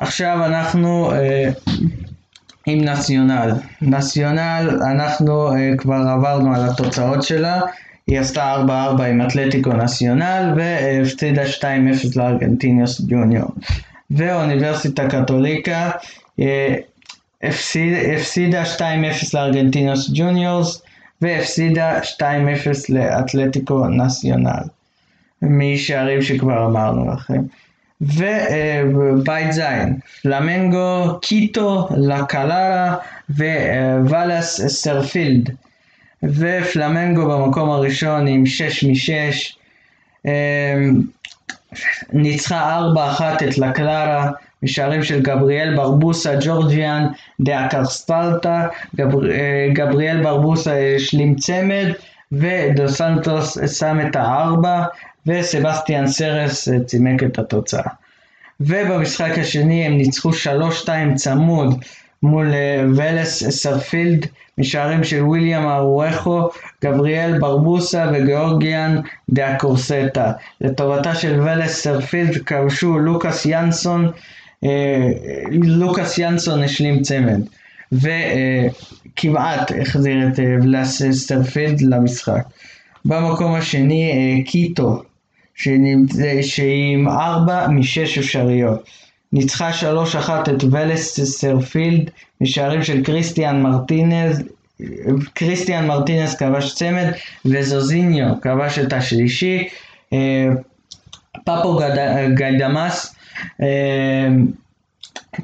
ועכשיו 0.00 0.46
אנחנו 0.46 1.12
אה, 1.12 1.50
עם 2.66 2.84
נציונל. 2.84 3.52
נציונל, 3.82 4.78
אנחנו 4.92 5.52
אה, 5.52 5.70
כבר 5.78 5.94
עברנו 5.94 6.54
על 6.54 6.68
התוצאות 6.70 7.22
שלה. 7.22 7.60
היא 8.08 8.20
עשתה 8.20 8.56
4-4 8.98 9.02
עם 9.02 9.26
אתלטיקו 9.26 9.72
נציונל 9.72 10.54
והפסידה 10.56 11.42
2-0 11.44 11.64
לארגנטינוס 12.16 13.00
ג'וניור. 13.08 13.48
ואוניברסיטה 14.10 15.08
קתוליקה 15.08 15.90
אה, 16.40 16.74
הפסידה 17.42 18.62
2-0 18.76 18.80
לארגנטינוס 19.34 20.10
ג'וניורס 20.14 20.82
והפסידה 21.22 22.00
2-0 22.02 22.22
לאתלטיקו 22.88 23.86
נציונל, 23.86 24.62
משערים 25.42 26.22
שכבר 26.22 26.66
אמרנו 26.66 27.12
לכם. 27.12 27.42
ובית 28.00 29.52
זין, 29.52 29.98
פלמנגו, 30.22 31.18
קיטו, 31.22 31.88
לקלרה 31.96 32.96
וולס 34.04 34.60
סרספילד. 34.66 35.50
ופלמנגו 36.22 37.26
במקום 37.26 37.70
הראשון 37.70 38.26
עם 38.26 38.46
6 38.46 38.84
מ-6. 38.84 40.28
ניצחה 42.12 42.80
4-1 43.18 43.22
את 43.44 43.58
לקלרה. 43.58 44.30
משערים 44.62 45.02
של 45.02 45.22
גבריאל 45.22 45.76
ברבוסה, 45.76 46.34
ג'ורג'יאן 46.40 47.06
דה 47.40 47.66
אראסקאטה, 47.66 48.68
גבר, 48.96 49.30
אה, 49.30 49.68
גבריאל 49.72 50.22
ברבוסה 50.22 50.72
השלים 50.96 51.34
צמד, 51.34 51.86
ודו 52.32 52.88
סנטוס 52.88 53.58
שם 53.78 53.98
את 54.08 54.16
הארבע, 54.16 54.84
וסבסטיאן 55.26 56.06
סרס 56.06 56.68
אה, 56.68 56.80
צימק 56.80 57.22
את 57.22 57.38
התוצאה. 57.38 57.82
ובמשחק 58.60 59.38
השני 59.38 59.84
הם 59.84 59.96
ניצחו 59.96 60.30
3-2 60.84 60.88
צמוד 61.14 61.84
מול 62.22 62.54
אה, 62.54 62.84
ולס 62.96 63.48
סרספילד, 63.48 64.26
משערים 64.58 65.04
של 65.04 65.22
וויליאן 65.22 65.66
אראו, 65.66 66.48
גבריאל 66.84 67.38
ברבוסה 67.38 68.10
וג'ורג'יאן 68.14 69.00
דה 69.28 69.56
אראסקאטה. 69.56 70.32
לטובתה 70.60 71.14
של 71.14 71.40
ולס 71.40 71.82
סרספילד 71.82 72.36
כבשו 72.36 72.98
לוקאס 72.98 73.46
ינסון 73.46 74.10
אה, 74.64 75.10
לוקאס 75.52 76.18
ינסון 76.18 76.62
השלים 76.62 77.02
צמד 77.02 77.40
וכמעט 77.92 79.72
החזיר 79.82 80.28
את 80.28 80.40
אה, 80.40 80.44
ולס 80.62 81.02
סרספילד 81.10 81.80
למשחק. 81.80 82.42
במקום 83.04 83.54
השני 83.54 84.12
אה, 84.12 84.44
קיטו 84.44 85.02
שהיא 86.42 86.94
עם 86.94 87.08
4 87.08 87.68
מ-6 87.68 88.20
אפשריות. 88.20 88.88
ניצחה 89.32 89.70
3-1 90.26 90.30
את 90.50 90.64
ולס 90.70 91.20
סרספילד 91.20 92.10
משערים 92.40 92.82
של 92.84 93.04
קריסטיאן 93.04 93.62
מרטינז 93.62 94.42
קריסטיאן 95.34 95.86
מרטינס 95.86 96.34
כבש 96.34 96.74
צמד 96.74 97.06
וזוזיניו 97.44 98.40
כבש 98.42 98.78
את 98.78 98.92
השלישי 98.92 99.68
אה, 100.12 100.48
גד- 101.48 102.34
גיידמאס 102.34 103.14
אה, 103.62 104.28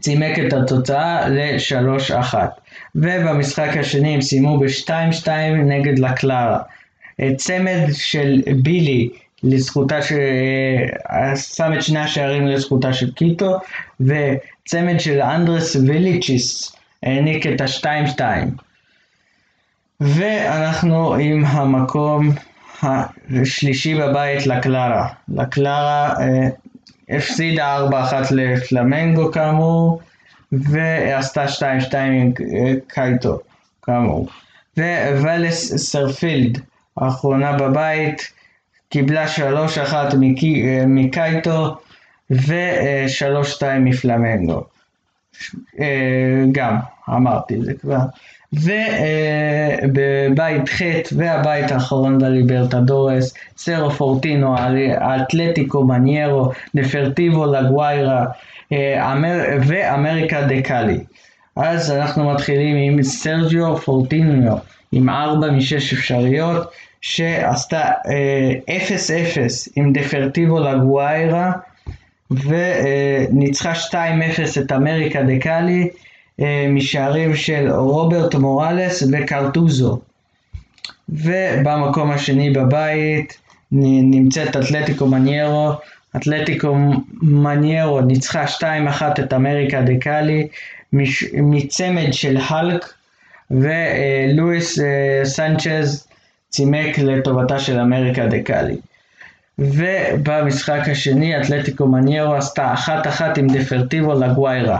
צימק 0.00 0.38
את 0.38 0.52
התוצאה 0.52 1.28
ל-3-1 1.28 2.34
ובמשחק 2.94 3.76
השני 3.80 4.14
הם 4.14 4.20
סיימו 4.20 4.58
ב-2-2 4.58 5.28
נגד 5.64 5.98
לקלרה. 5.98 6.58
צמד 7.36 7.80
של 7.92 8.42
בילי 8.62 9.08
לזכותה. 9.44 9.98
אה, 11.10 11.36
שם 11.36 11.72
את 11.74 11.82
שני 11.82 11.98
השערים 11.98 12.46
לזכותה 12.46 12.92
של 12.92 13.12
קיטו 13.12 13.58
וצמד 14.00 15.00
של 15.00 15.20
אנדרס 15.20 15.76
ויליצ'יס 15.76 16.76
העניק 17.02 17.46
את 17.46 17.60
ה-2-2 17.60 18.20
ואנחנו 20.00 21.14
עם 21.14 21.44
המקום 21.44 22.30
השלישי 22.82 23.94
בבית 23.94 24.46
לקלרה. 24.46 25.08
לקלרה 25.28 26.14
אה, 26.20 26.48
הפסידה 27.16 27.88
4-1 27.90 27.92
לפלמנגו 28.30 29.32
כאמור 29.32 30.00
ועשתה 30.52 31.44
2-2 31.46 31.60
עם 31.96 32.32
אה, 32.40 32.72
קיטו 32.88 33.38
כאמור. 33.82 34.28
וואלס 35.20 35.76
סרפילד 35.76 36.60
האחרונה 36.96 37.52
בבית 37.52 38.32
קיבלה 38.88 39.24
3-1 39.28 39.94
מקי- 40.20 40.62
אה, 40.66 40.84
מקייטו 40.86 41.76
ו-3-2 42.30 43.62
מפלמנגו. 43.80 44.64
אה, 45.80 45.86
גם, 46.52 46.76
אמרתי 47.08 47.54
את 47.54 47.62
זה 47.64 47.72
כבר. 47.74 47.98
ובבית 49.82 50.68
ח' 50.68 50.82
והבית 51.16 51.72
האחרון 51.72 52.18
בליברטדורס, 52.18 53.34
סרו 53.56 53.90
פורטינו, 53.90 54.54
אתלטיקו 55.00 55.84
מניירו, 55.84 56.50
דפרטיבו 56.74 57.46
לגוויירה 57.46 58.24
אה, 58.72 59.12
אמר- 59.12 59.44
ואמריקה 59.66 60.40
קאלי. 60.64 60.98
אז 61.56 61.90
אנחנו 61.90 62.30
מתחילים 62.32 62.76
עם 62.76 63.02
סרג'יו 63.02 63.76
פורטינו 63.76 64.58
עם 64.92 65.08
4 65.08 65.50
מ-6 65.50 65.74
אפשריות 65.76 66.70
שעשתה 67.06 67.80
אה, 67.80 68.76
0-0 68.76 68.78
עם 69.76 69.92
דפרטיבו 69.92 70.58
לגוויירה 70.60 71.52
וניצחה 72.30 73.72
2-0 73.90 73.94
את 74.60 74.72
אמריקה 74.72 75.22
דה 75.22 75.38
קאלי 75.38 75.88
אה, 76.40 76.66
משערים 76.68 77.36
של 77.36 77.70
רוברט 77.70 78.34
מוראלס 78.34 79.02
וקרטוזו. 79.12 80.00
ובמקום 81.08 82.10
השני 82.10 82.50
בבית 82.50 83.38
נמצאת 83.72 84.56
אתלטיקו 84.56 85.06
מניירו. 85.06 85.72
אתלטיקו 86.16 86.76
מניירו 87.22 88.00
ניצחה 88.00 88.44
2-1 88.46 88.62
את 89.20 89.32
אמריקה 89.32 89.82
דה 89.82 89.92
קאלי 90.00 90.48
מש- 90.92 91.24
מצמד 91.32 92.12
של 92.12 92.38
האלק 92.48 92.84
ולואיס 93.50 94.78
אה, 94.78 95.24
סנצ'ז 95.24 96.06
צימק 96.54 96.98
לטובתה 96.98 97.58
של 97.58 97.78
אמריקה 97.78 98.26
דה 98.26 98.42
קאלי. 98.42 98.76
ובמשחק 99.58 100.80
השני 100.90 101.40
אתלטיקו 101.40 101.86
מניירו 101.86 102.34
עשתה 102.34 102.72
אחת 102.72 103.06
אחת 103.06 103.38
עם 103.38 103.46
דפרטיבו 103.46 104.14
לגוויירה. 104.14 104.78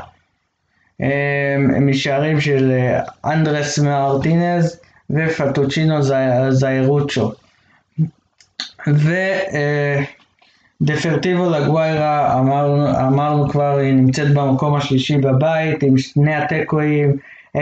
אה, 1.00 1.56
משערים 1.80 2.40
של 2.40 2.70
אה, 2.72 3.00
אנדרס 3.32 3.78
מרטינז 3.78 4.80
ופטוצ'ינו 5.10 6.02
זי- 6.02 6.14
זיירוצ'ו. 6.50 7.32
ודפרטיבו 10.80 11.50
לגוויירה 11.50 12.38
אמרנו, 12.38 12.90
אמרנו 13.06 13.48
כבר 13.48 13.76
היא 13.76 13.92
נמצאת 13.94 14.34
במקום 14.34 14.74
השלישי 14.74 15.18
בבית 15.18 15.82
עם 15.82 15.98
שני 15.98 16.34
התיקואים 16.34 17.16
0-0 17.56 17.60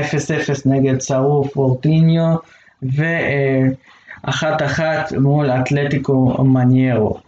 נגד 0.67 1.01
סרו 1.01 1.45
פורטיניו 1.45 2.35
ואחת 2.83 3.77
אחת 4.23 5.13
מול 5.13 5.51
אתלטיקו 5.51 6.45
מניירו. 6.45 7.19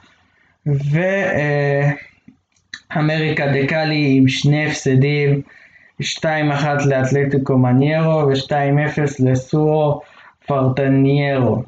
ואמריקה 2.97 3.47
דה 3.47 3.67
קאלי 3.69 4.15
עם 4.19 4.29
שני 4.29 4.67
הפסדים 4.67 5.43
2-1 6.03 6.25
לאתלטיקו 6.87 7.59
מניירו 7.59 8.29
ו-2-0 8.29 9.01
לסורו 9.19 10.01
פרטניירו. 10.47 11.63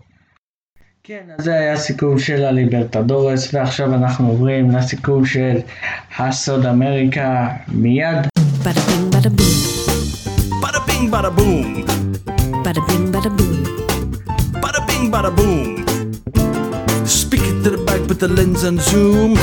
כן, 1.05 1.23
אז 1.39 1.45
זה 1.45 1.55
היה 1.55 1.73
הסיכום 1.73 2.19
של 2.19 2.45
הליברטדורס, 2.45 3.55
ועכשיו 3.55 3.95
אנחנו 3.95 4.29
עוברים 4.29 4.71
לסיכום 4.71 5.27
של 5.27 5.57
הסוד 6.19 6.67
אמריקה 6.67 7.49
מיד. 7.69 8.17
Bada 10.63 10.81
bing, 10.89 11.05
bada 11.15 11.31
boom. 11.39 11.66
Bada 15.17 15.35
boom. 15.35 15.69
Speak 17.07 17.41
it 17.51 17.57
to 17.65 17.71
the 17.75 17.83
back 17.89 18.03
with 18.09 18.21
the 18.21 18.29
lens 18.29 18.65
and 18.65 18.79
zoom. 18.89 19.39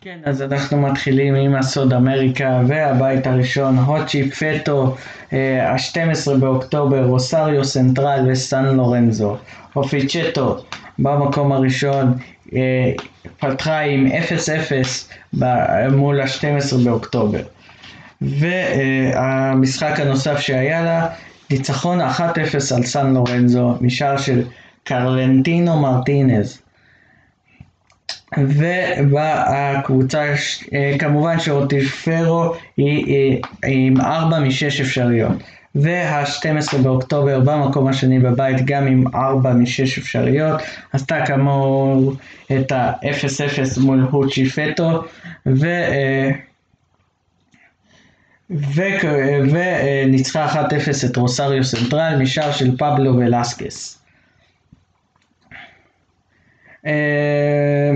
כן, 0.00 0.18
אז 0.24 0.42
אנחנו 0.42 0.80
מתחילים 0.80 1.34
עם 1.34 1.54
הסוד 1.54 1.92
אמריקה 1.92 2.60
והבית 2.68 3.26
הראשון, 3.26 3.78
הוצ'י 3.78 4.30
פטו, 4.30 4.96
אה, 5.32 5.72
ה-12 5.72 6.34
באוקטובר, 6.40 7.04
רוסריו 7.04 7.64
סנטרל 7.64 8.28
וסן 8.30 8.64
לורנזו. 8.64 9.36
הואצ'יפטו 9.76 10.58
במקום 10.98 11.52
הראשון 11.52 12.14
אה, 12.54 12.92
פתחה 13.38 13.80
עם 13.80 14.06
0-0 14.06 15.08
ב- 15.38 15.88
מול 15.92 16.20
ה-12 16.20 16.76
באוקטובר. 16.84 17.42
והמשחק 18.20 20.00
הנוסף 20.00 20.38
שהיה 20.38 20.82
לה, 20.82 21.06
ניצחון 21.50 22.00
1-0 22.00 22.04
על 22.76 22.82
סן 22.82 23.14
לורנזו 23.14 23.76
משער 23.80 24.16
של 24.16 24.42
קרלנטינו 24.84 25.78
מרטינז. 25.80 26.62
ובקבוצה, 28.38 30.34
אה, 30.74 30.96
כמובן 30.98 31.40
שאוטיפרו 31.40 32.54
היא 32.76 33.06
היא 33.62 33.86
עם 33.86 34.00
4 34.00 34.38
מ-6 34.40 34.80
אפשריות. 34.80 35.32
וה-12 35.74 36.76
באוקטובר 36.82 37.40
במקום 37.40 37.88
השני 37.88 38.18
בבית 38.18 38.64
גם 38.64 38.86
עם 38.86 39.04
4 39.14 39.52
מ-6 39.52 39.98
אפשריות, 39.98 40.60
עשתה 40.92 41.26
כאמור 41.26 42.12
את 42.52 42.72
ה-0-0 42.72 43.80
מול 43.80 44.06
הוצ'י 44.10 44.48
פטו, 44.50 45.04
ו... 45.46 45.66
אה, 45.66 46.30
וכ- 46.30 46.49
וניצחה 48.50 50.46
1-0 50.52 50.56
את 51.06 51.16
רוסריו 51.16 51.64
סנטרל 51.64 52.16
משער 52.22 52.52
של 52.52 52.76
פבלו 52.76 53.16
ולסקס. 53.16 53.98
אה, 56.86 57.90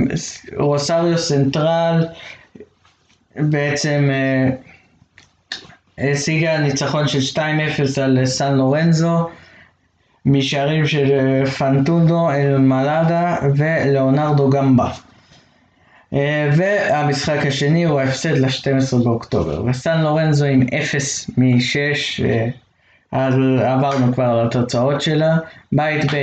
רוסריו 0.57 1.19
סנטרל 1.19 2.07
בעצם 3.37 4.11
אה, 4.11 4.51
השיגה 6.11 6.59
ניצחון 6.59 7.09
של 7.09 7.41
2-0 7.41 8.01
על 8.03 8.27
סן 8.27 8.55
לורנזו 8.55 9.29
משערים 10.27 10.87
של 10.87 11.11
אה, 11.13 11.47
פנטונדו 11.47 12.31
אל 12.31 12.59
מלאדה 12.59 13.37
ולאונרדו 13.57 14.51
גמבה. 14.51 14.91
אה, 16.15 16.51
והמשחק 16.57 17.47
השני 17.47 17.85
הוא 17.85 18.01
ההפסד 18.01 18.39
ל-12 18.39 19.05
באוקטובר. 19.05 19.65
וסן 19.67 20.01
לורנזו 20.01 20.45
עם 20.45 20.63
0 20.81 21.31
מ-6, 21.37 22.23
אז 23.13 23.35
עברנו 23.65 24.13
כבר 24.15 24.25
על 24.25 24.47
התוצאות 24.47 25.01
שלה. 25.03 25.37
בית 25.73 26.05
ב' 26.05 26.15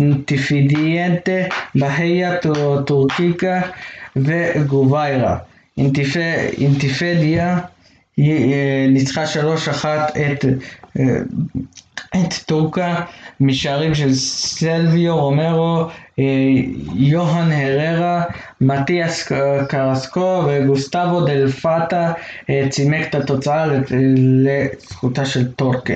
אינטיפידיאנטה, 0.00 1.32
בהיה 1.74 2.36
טו- 2.36 2.82
טורקיקה 2.82 3.60
וגוביירה. 4.16 5.38
אינטיפ- 5.80 6.16
אינטיפדיה 6.58 7.58
אה, 8.18 8.24
ניצחה 8.88 9.24
3-1 9.26 9.84
את, 10.10 10.44
אה, 10.98 11.04
את 12.14 12.34
טורקה 12.46 12.94
משערים 13.40 13.94
של 13.94 14.14
סלביו 14.14 15.16
רומרו, 15.16 15.84
אה, 16.18 16.24
יוהן 16.94 17.52
הררה, 17.52 18.22
מתיאס 18.60 19.32
קרסקו 19.68 20.42
וגוסטבו 20.46 21.20
דל 21.20 21.50
פאטה 21.50 22.12
אה, 22.50 22.66
צימק 22.70 23.06
את 23.08 23.14
התוצאה 23.14 23.66
לזכותה 24.16 25.24
של 25.24 25.52
טורקה. 25.52 25.94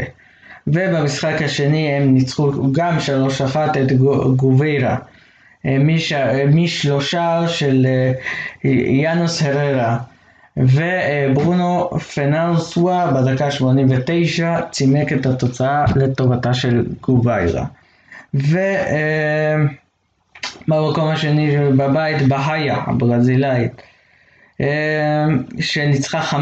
ובמשחק 0.66 1.42
השני 1.42 1.88
הם 1.88 2.14
ניצחו 2.14 2.52
גם 2.72 2.96
3-1 2.98 3.56
את 3.82 3.92
גו- 3.92 4.34
גוביירה. 4.36 4.96
אה, 5.66 5.76
מש- 5.78 6.12
משלושה 6.54 7.48
של 7.48 7.86
יאנוס 9.02 9.42
הררה. 9.42 9.98
וברונו 10.60 11.90
פנרסווה 12.14 13.12
בדקה 13.12 13.50
89 13.50 14.60
צימק 14.70 15.12
את 15.12 15.26
התוצאה 15.26 15.84
לטובתה 15.96 16.54
של 16.54 16.86
גוביירה. 17.00 17.64
במקום 20.68 21.08
השני 21.08 21.56
בבית 21.76 22.28
בהיה 22.28 22.76
הברזילאית 22.86 23.82
אה, 24.60 25.26
שניצחה 25.60 26.22
5-0 26.30 26.34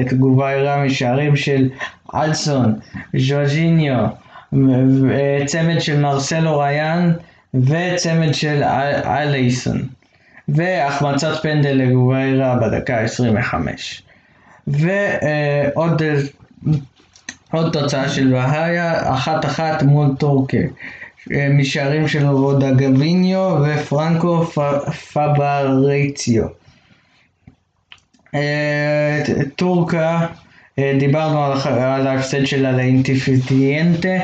את 0.00 0.12
גוביירה 0.12 0.84
משערים 0.84 1.36
של 1.36 1.68
אלסון, 2.14 2.74
ז'וז'יניו, 3.16 4.06
אה, 4.54 5.42
צמד 5.46 5.80
של 5.80 6.00
מרסלו 6.00 6.58
ריאן 6.58 7.12
וצמד 7.54 8.34
של 8.34 8.62
אלייסון 9.04 9.82
והחמצת 10.48 11.42
פנדל 11.42 11.70
לגוביירה 11.72 12.56
בדקה 12.56 13.00
25 13.00 14.02
ועוד 14.66 16.02
עוד 17.50 17.72
תוצאה 17.72 18.08
של 18.08 18.32
בהאיה, 18.32 19.14
אחת 19.14 19.44
אחת 19.44 19.82
מול 19.82 20.08
טורקיה 20.18 20.68
משערים 21.30 22.08
של 22.08 22.26
רודה 22.26 22.70
גביניו 22.70 23.56
ופרנקו 23.64 24.44
פברציו. 25.12 26.46
אה, 28.34 29.22
טורקה, 29.56 30.20
אה, 30.20 30.26
דיברנו 30.98 31.44
על 31.76 32.06
ההפסד 32.06 32.44
שלה 32.44 32.72
לאינטיפיטיאנטה 32.72 34.16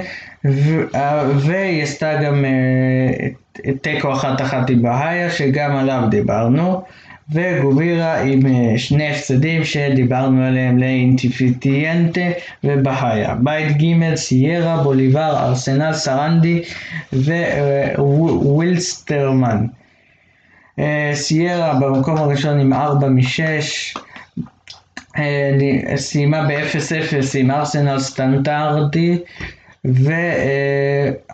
והיא 1.34 1.82
עשתה 1.82 2.22
גם 2.22 2.44
אה, 2.44 3.28
תיקו 3.82 4.12
אחת 4.12 4.40
אחת 4.40 4.70
עם 4.70 4.82
בהאיה 4.82 5.30
שגם 5.30 5.76
עליו 5.76 6.02
דיברנו 6.10 6.82
וגובירה 7.32 8.20
עם 8.20 8.40
שני 8.76 9.10
הפסדים 9.10 9.64
שדיברנו 9.64 10.44
עליהם 10.44 10.78
לאינטיפיטיאנטה 10.78 12.20
ובהאיה. 12.64 13.34
בית 13.34 13.76
ג' 13.76 14.14
סיירה, 14.14 14.82
בוליבר, 14.82 15.36
ארסנל, 15.38 15.92
סרנדי 15.92 16.62
ווילסטרמן. 17.98 19.66
סיארה 21.12 21.74
במקום 21.74 22.16
הראשון 22.16 22.60
עם 22.60 22.72
4 22.72 23.08
מ-6, 23.08 23.98
סיימה 25.96 26.48
ב-0-0 26.48 27.38
עם 27.38 27.50
ארסנל 27.50 27.98
סרנדי 27.98 29.18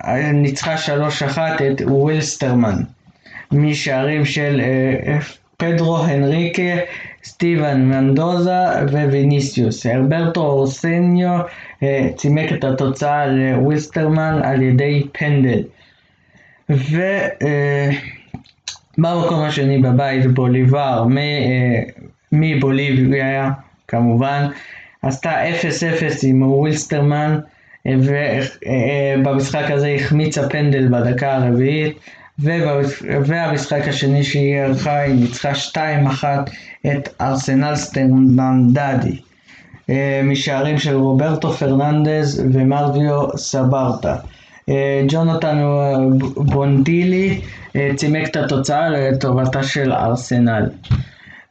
וניצחה 0.00 0.74
3-1 1.36 1.38
את 1.38 1.80
ווילסטרמן 1.80 2.76
משערים 3.52 4.24
של 4.24 4.60
פדרו 5.56 5.98
הנריקה, 5.98 6.62
סטיבן 7.24 7.80
מנדוזה 7.80 8.64
וויניסיוס. 8.92 9.86
הרברטו 9.86 10.40
אורסניו 10.40 11.38
צימק 12.16 12.52
את 12.52 12.64
התוצאה 12.64 13.26
לוויסטרמן 13.26 14.40
על 14.44 14.62
ידי 14.62 15.02
פנדל. 15.12 15.62
ובמקום 18.98 19.44
השני 19.44 19.78
בבית 19.78 20.26
בוליבר 20.26 21.04
מבוליביה 22.32 23.50
כמובן 23.90 24.46
עשתה 25.02 25.32
0-0 25.42 25.44
עם 26.22 26.42
ווילסטרמן 26.42 27.38
ובמשחק 27.88 29.70
הזה 29.70 29.96
החמיצה 30.00 30.48
פנדל 30.48 30.88
בדקה 30.88 31.34
הרביעית 31.34 31.98
והמשחק 33.24 33.88
השני 33.88 34.24
שהיא 34.24 34.56
ערכה 34.56 34.98
היא 34.98 35.14
ניצחה 35.14 35.52
2-1 35.52 36.24
את 36.86 37.08
ארסנל 37.20 37.76
סטנדדי 37.76 39.18
משערים 40.24 40.78
של 40.78 40.96
רוברטו 40.96 41.52
פרננדז 41.52 42.42
ומרוויו 42.52 43.36
סברטה. 43.36 44.16
ג'ונתן 45.08 45.58
בונדילי 46.36 47.40
צימק 47.96 48.28
את 48.28 48.36
התוצאה 48.36 48.88
לטובתה 48.88 49.62
של 49.62 49.92
ארסנל. 49.92 50.68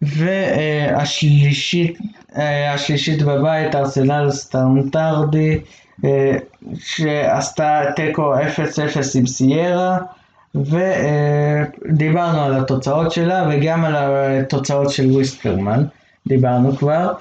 והשלישית 0.01 1.97
השלישית 2.73 3.21
בבית 3.21 3.75
ארסנל 3.75 4.31
סטנדרדי 4.31 5.59
שעשתה 6.79 7.81
תיקו 7.95 8.33
0-0 8.35 8.39
עם 9.15 9.27
סיירה 9.27 9.97
ודיברנו 10.55 12.43
על 12.43 12.57
התוצאות 12.57 13.11
שלה 13.11 13.49
וגם 13.51 13.85
על 13.85 13.95
התוצאות 13.95 14.91
של 14.91 15.11
וויסטרמן, 15.11 15.83
דיברנו 16.27 16.75
כבר. 16.77 17.13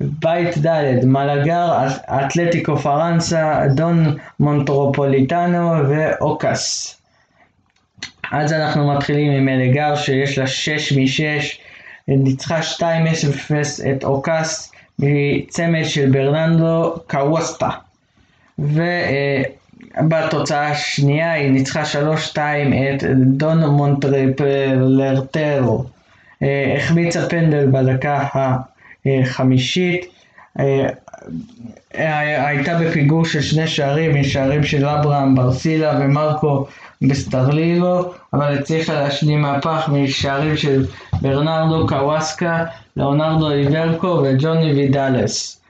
בית 0.00 0.58
ד' 0.66 1.04
מלאגר, 1.04 1.86
אתלטיקו 2.06 2.76
פרנסה, 2.76 3.60
דון 3.74 4.16
מונטרופוליטנו 4.40 5.72
ואוקס. 5.88 6.96
אז 8.32 8.52
אנחנו 8.52 8.94
מתחילים 8.94 9.32
עם 9.32 9.48
אלגר 9.48 9.96
שיש 9.96 10.38
לה 10.38 10.46
6 10.46 10.92
מ-6, 10.92 11.44
ניצחה 12.08 12.60
2-0 12.60 12.82
את 13.90 14.04
אוקס 14.04 14.72
מצמד 14.98 15.84
של 15.84 16.10
ברננדו 16.10 16.94
קווסטה. 17.10 17.68
בתוצאה 20.08 20.68
השנייה 20.68 21.32
היא 21.32 21.50
ניצחה 21.50 21.82
3-2 22.32 22.36
את 22.36 23.04
דון 23.16 23.64
מונטרפלרטרו. 23.64 24.84
החמיצה 26.76 27.28
פנדל 27.28 27.66
בדקה 27.72 28.28
החמישית. 29.06 30.13
הייתה 31.94 32.78
בפיגור 32.78 33.24
של 33.24 33.40
שני 33.40 33.66
שערים, 33.66 34.20
משערים 34.20 34.64
של 34.64 34.86
אברהם 34.86 35.34
ברסילה 35.34 35.98
ומרקו 36.00 36.66
בסטרלילו, 37.02 38.12
אבל 38.32 38.58
הצליחה 38.58 38.94
להשלים 38.94 39.42
מהפך 39.42 39.90
משערים 39.92 40.56
של 40.56 40.86
ברנרדו 41.22 41.86
קוואסקה, 41.88 42.64
לאונרדו 42.96 43.50
איברקו 43.50 44.22
וג'וני 44.24 44.72
וידלס. 44.72 45.60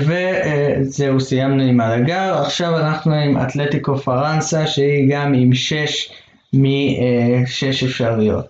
וזהו, 0.00 1.20
סיימנו 1.20 1.62
עם 1.62 1.80
הלגר, 1.80 2.38
עכשיו 2.38 2.78
אנחנו 2.78 3.14
עם 3.14 3.42
אתלטיקו 3.42 3.96
פרנסה 3.96 4.66
שהיא 4.66 5.14
גם 5.14 5.34
עם 5.34 5.54
6 5.54 6.12
מ-6 6.52 7.86
אפשריות. 7.86 8.46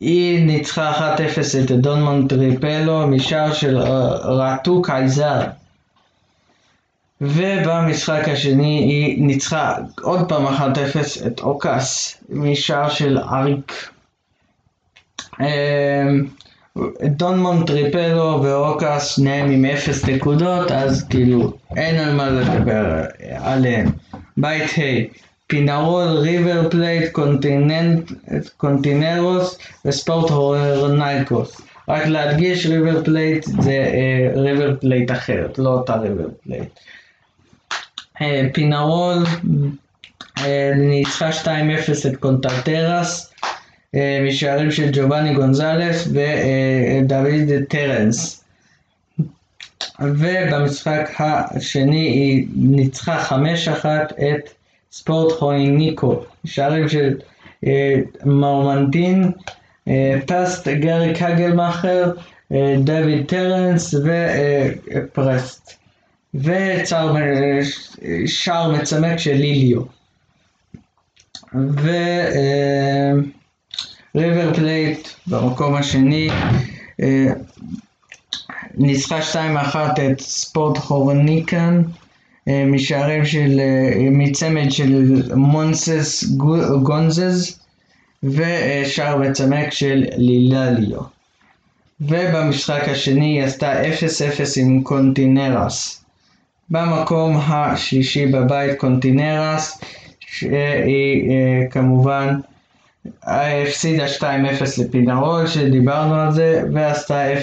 והיא 0.00 0.46
ניצחה 0.46 1.14
1-0 1.16 1.64
את 1.64 1.70
דון 1.70 2.02
מונטריפלו 2.02 3.06
משער 3.06 3.52
של 3.52 3.78
רטו 4.24 4.82
קייזר. 4.82 5.40
ובמשחק 7.20 8.28
השני 8.28 8.78
היא 8.78 9.22
ניצחה 9.22 9.74
עוד 10.02 10.28
פעם 10.28 10.46
1-0 10.46 11.26
את 11.26 11.40
אוקס 11.40 12.16
משער 12.28 12.88
של 12.88 13.18
אריק. 13.18 13.90
דון 17.04 17.38
מונטריפלו 17.38 18.40
ואוקס 18.42 19.06
שניהם 19.06 19.50
עם 19.50 19.64
אפס 19.64 20.04
נקודות, 20.04 20.70
אז 20.70 21.06
כאילו 21.10 21.52
אין 21.76 21.96
על 21.96 22.14
מה 22.14 22.30
לדבר 22.30 23.02
עליהם. 23.38 23.90
בית 24.36 24.70
ה' 24.78 25.29
פינרול, 25.50 26.08
ריבר 26.08 26.70
פלייט, 26.70 27.12
קונטינרוס 28.56 29.58
וספורט 29.84 30.30
הורנייקוס. 30.30 31.60
רק 31.88 32.06
להדגיש 32.06 32.66
ריבר 32.66 33.04
פלייט 33.04 33.44
זה 33.44 33.86
ריבר 34.34 34.76
פלייט 34.80 35.10
אחרת, 35.10 35.58
לא 35.58 35.68
אותה 35.68 35.96
ריבר 35.96 36.28
פלייט. 36.42 36.68
פינרול 38.52 39.24
ניצחה 40.76 41.30
2-0 41.30 41.46
את 42.06 42.16
קונטרטרס. 42.16 43.32
משערים 44.26 44.70
של 44.70 44.90
ג'ובאני 44.92 45.34
גונזלס 45.34 46.08
ודוד 46.08 47.64
טרנס. 47.68 48.44
ובמשחק 50.00 51.10
השני 51.18 51.96
היא 51.96 52.46
ניצחה 52.56 53.24
5-1 53.28 53.32
את 54.12 54.50
ספורט 54.92 55.32
חויניקו, 55.38 56.24
שערים 56.44 56.88
של 56.88 57.14
מרמנטין, 58.24 59.30
פסט 60.26 60.68
גרי 60.68 61.14
קגלמאכר, 61.14 62.12
דוד 62.84 63.26
טרנס 63.26 63.94
ופרסט. 63.94 65.80
ושער 66.34 67.12
מצמק 68.72 69.18
של 69.18 69.34
ליליו. 69.34 69.80
ו... 71.54 71.90
ריבר 74.16 74.54
פלייט 74.54 75.08
במקום 75.26 75.74
השני 75.74 76.30
ניצחה 78.74 79.18
2-1 79.72 79.76
את 80.12 80.20
ספורט 80.20 80.78
חורניקן 80.78 81.82
משערים 82.66 83.24
של, 83.24 83.60
מצמד 84.10 84.70
של 84.70 85.22
מונסס 85.34 86.24
גונזז 86.82 87.60
ושער 88.22 89.16
מצמק 89.16 89.72
של 89.72 90.04
לילליו. 90.16 91.00
ובמשחק 92.00 92.88
השני 92.88 93.26
היא 93.26 93.42
עשתה 93.42 93.82
0-0 93.82 93.86
עם 94.56 94.82
קונטינרס. 94.82 96.04
במקום 96.70 97.36
השלישי 97.36 98.26
בבית 98.26 98.78
קונטינרס, 98.78 99.80
שהיא 100.20 101.30
אה, 101.30 101.66
כמובן 101.70 102.34
הפסידה 103.22 104.06
2-0 104.18 104.22
לפינרול 104.78 105.46
שדיברנו 105.46 106.14
על 106.14 106.32
זה, 106.32 106.62
ועשתה 106.72 107.32
0-0 107.32 107.36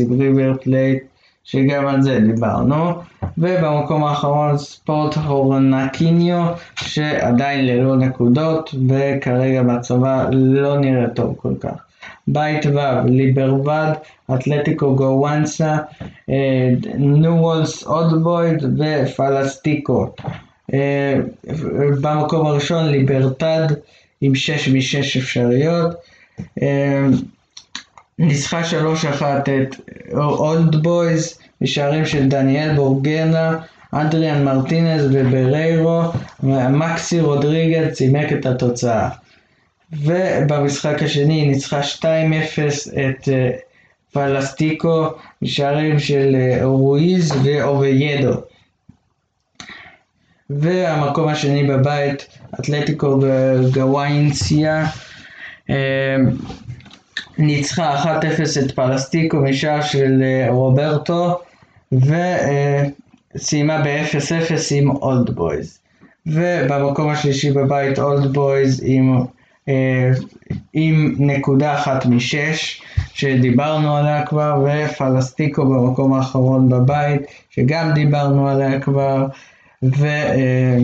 עם 0.00 0.20
ריבר 0.20 0.52
פלייט 0.62 1.02
שגם 1.44 1.86
על 1.86 2.02
זה 2.02 2.20
דיברנו. 2.20 2.92
ובמקום 3.38 4.04
האחרון 4.04 4.58
ספורט 4.58 5.16
הורנקיניו 5.16 6.46
שעדיין 6.76 7.66
ללא 7.66 7.96
נקודות 7.96 8.74
וכרגע 8.88 9.62
בצבא 9.62 10.26
לא 10.32 10.78
נראה 10.78 11.08
טוב 11.08 11.34
כל 11.36 11.54
כך. 11.60 11.74
בית 12.28 12.66
ו' 12.66 13.06
ליברבד, 13.06 13.92
אתלטיקו 14.34 14.96
גוואנסה, 14.96 15.76
ניו 16.98 17.32
וולס 17.32 17.86
אודבויד 17.86 18.64
ופלסטיקו. 18.78 20.06
אה, 20.74 21.20
במקום 22.00 22.46
הראשון 22.46 22.88
ליברטד 22.88 23.66
עם 24.20 24.34
6 24.34 24.68
מ-6 24.68 25.18
אפשריות. 25.18 25.94
ניצחה 28.20 28.60
3-1 29.20 29.22
את 29.22 29.76
אולד 30.14 30.82
בויז 30.82 31.38
בשערים 31.60 32.06
של 32.06 32.28
דניאל 32.28 32.74
בורגנה, 32.76 33.58
אנדריאן 33.94 34.44
מרטינז 34.44 35.04
ובריירו, 35.12 36.02
מקסי 36.70 37.20
רודריגז 37.20 37.92
צימק 37.92 38.32
את 38.32 38.46
התוצאה. 38.46 39.08
ובמשחק 39.92 41.02
השני 41.02 41.34
היא 41.34 41.48
ניצחה 41.48 41.80
2-0 41.80 42.04
את 42.92 43.28
אה, 43.28 43.50
פלסטינו 44.12 45.06
בשערים 45.42 45.98
של 45.98 46.36
אה, 46.36 46.64
רואיז 46.64 47.32
ואוביידו. 47.44 48.32
והמקום 50.50 51.28
השני 51.28 51.64
בבית, 51.64 52.38
אתלטיקו 52.60 53.20
גויאניינסה, 53.72 54.86
אה, 55.70 56.16
ניצחה 57.40 58.02
1-0 58.04 58.64
את 58.64 58.70
פלסטינו 58.70 59.36
משער 59.36 59.82
של 59.82 60.22
רוברטו, 60.48 61.38
וסיימה 61.92 63.82
ב-0-0 63.84 64.54
עם 64.70 64.90
אולד 64.90 65.30
בויז. 65.30 65.78
ובמקום 66.26 67.08
השלישי 67.08 67.50
בבית 67.50 67.98
אולד 67.98 68.32
בויז 68.32 68.82
עם 68.84 69.24
אה, 69.68 70.10
עם 70.72 71.14
נקודה 71.18 71.74
אחת 71.74 72.06
משש 72.06 72.82
שדיברנו 73.14 73.96
עליה 73.96 74.26
כבר 74.26 74.64
ופלסטינו 74.66 75.66
במקום 75.66 76.12
האחרון 76.12 76.68
בבית 76.68 77.22
שגם 77.50 77.92
דיברנו 77.94 78.48
עליה 78.48 78.80
כבר 78.80 79.26
ו... 79.82 80.06
אה, 80.06 80.78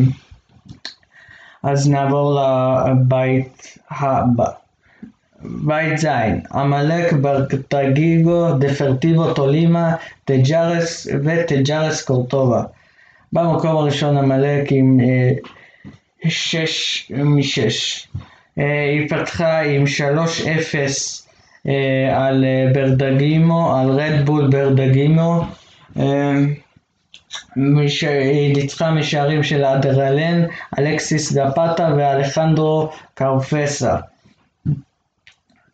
אז 1.62 1.90
נעבור 1.90 2.40
לבית 2.40 3.78
הבא. 3.90 4.50
בית 5.42 5.98
זין, 5.98 6.40
עמלק, 6.54 7.12
ברטגיגו, 7.12 8.52
דפרטיבו, 8.58 9.34
טולימה, 9.34 9.94
תג'רס 10.24 11.06
ותג'רס 11.24 12.04
קורטובה. 12.04 12.62
במקום 13.32 13.76
הראשון 13.76 14.16
עמלק 14.16 14.72
עם 14.72 15.00
אה, 15.00 15.30
שש 16.28 17.12
משש. 17.12 18.08
אה, 18.58 18.84
היא 18.84 19.08
פתחה 19.08 19.60
עם 19.60 19.84
3-0 19.84 20.16
אה, 21.68 22.26
על 22.26 22.44
ברדגימו, 22.74 23.76
על 23.76 23.90
רדבול 23.90 24.50
ברדגימו. 24.50 25.44
היא 27.56 28.54
ניצחה 28.56 28.90
משערים 28.90 29.42
של 29.42 29.64
אדרלן, 29.64 30.42
אלכסיס 30.78 31.32
דפטה 31.32 31.94
ואלחנדרו 31.96 32.90
קרפסה. 33.14 33.96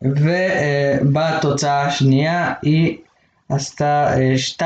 ובתוצאה 0.05 1.83
השנייה 1.83 2.53
היא 2.63 2.99
עשתה 3.49 4.15
2-0, 4.59 4.63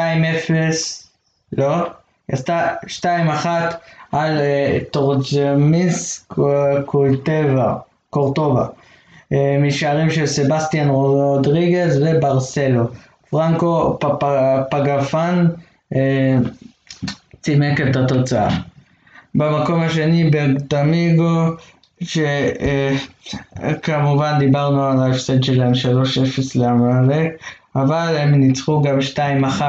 לא, 1.53 1.75
היא 1.77 1.85
עשתה 2.33 2.75
2-1 3.03 3.47
על 4.13 4.41
קולטבה. 6.85 7.75
קורטובה, 8.17 8.67
אה, 9.33 9.59
משערים 9.61 10.11
של 10.11 10.27
סבסטיאן 10.27 10.89
רודריגז 10.89 12.03
וברסלו. 12.07 12.85
פרנקו 13.31 13.99
פגפן 14.71 15.47
אה, 15.95 16.39
צימק 17.43 17.81
את 17.81 17.97
התוצאה. 17.97 18.49
במקום 19.35 19.83
השני 19.83 20.31
בגדמיגו, 20.31 21.41
שכמובן 22.01 23.83
אה, 24.35 24.39
דיברנו 24.39 24.85
על 24.85 24.99
ההפסד 24.99 25.43
שלהם 25.43 25.73
3-0 25.73 25.77
לעמלק, 26.55 27.31
אבל 27.77 28.17
הם 28.19 28.35
ניצחו 28.35 28.83
גם 28.83 28.99
2-1 28.99 29.19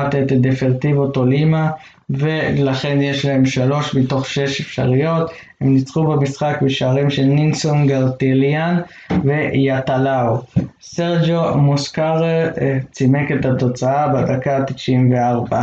את 0.07 0.31
דפרטיבו 0.31 1.07
טולימה, 1.07 1.71
ולכן 2.09 3.01
יש 3.01 3.25
להם 3.25 3.45
3 3.45 3.95
מתוך 3.95 4.25
6 4.25 4.61
אפשריות. 4.61 5.31
הם 5.61 5.73
ניצחו 5.73 6.03
במשחק 6.03 6.57
בשערים 6.61 7.09
של 7.09 7.23
נינסון 7.23 7.87
גרטיליאן 7.87 8.81
ויאטלאו. 9.23 10.41
סרג'ו 10.81 11.57
מוסקארה 11.57 12.45
אה, 12.61 12.77
צימק 12.91 13.31
את 13.31 13.45
התוצאה 13.45 14.07
בדקה 14.07 14.57
ה-94 14.57 15.55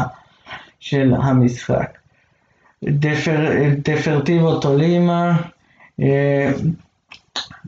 של 0.80 1.14
המשחק. 1.22 1.98
דפר, 2.84 3.50
דפרטיבו 3.84 4.60
טולימה 4.60 5.30
אה, 5.30 5.53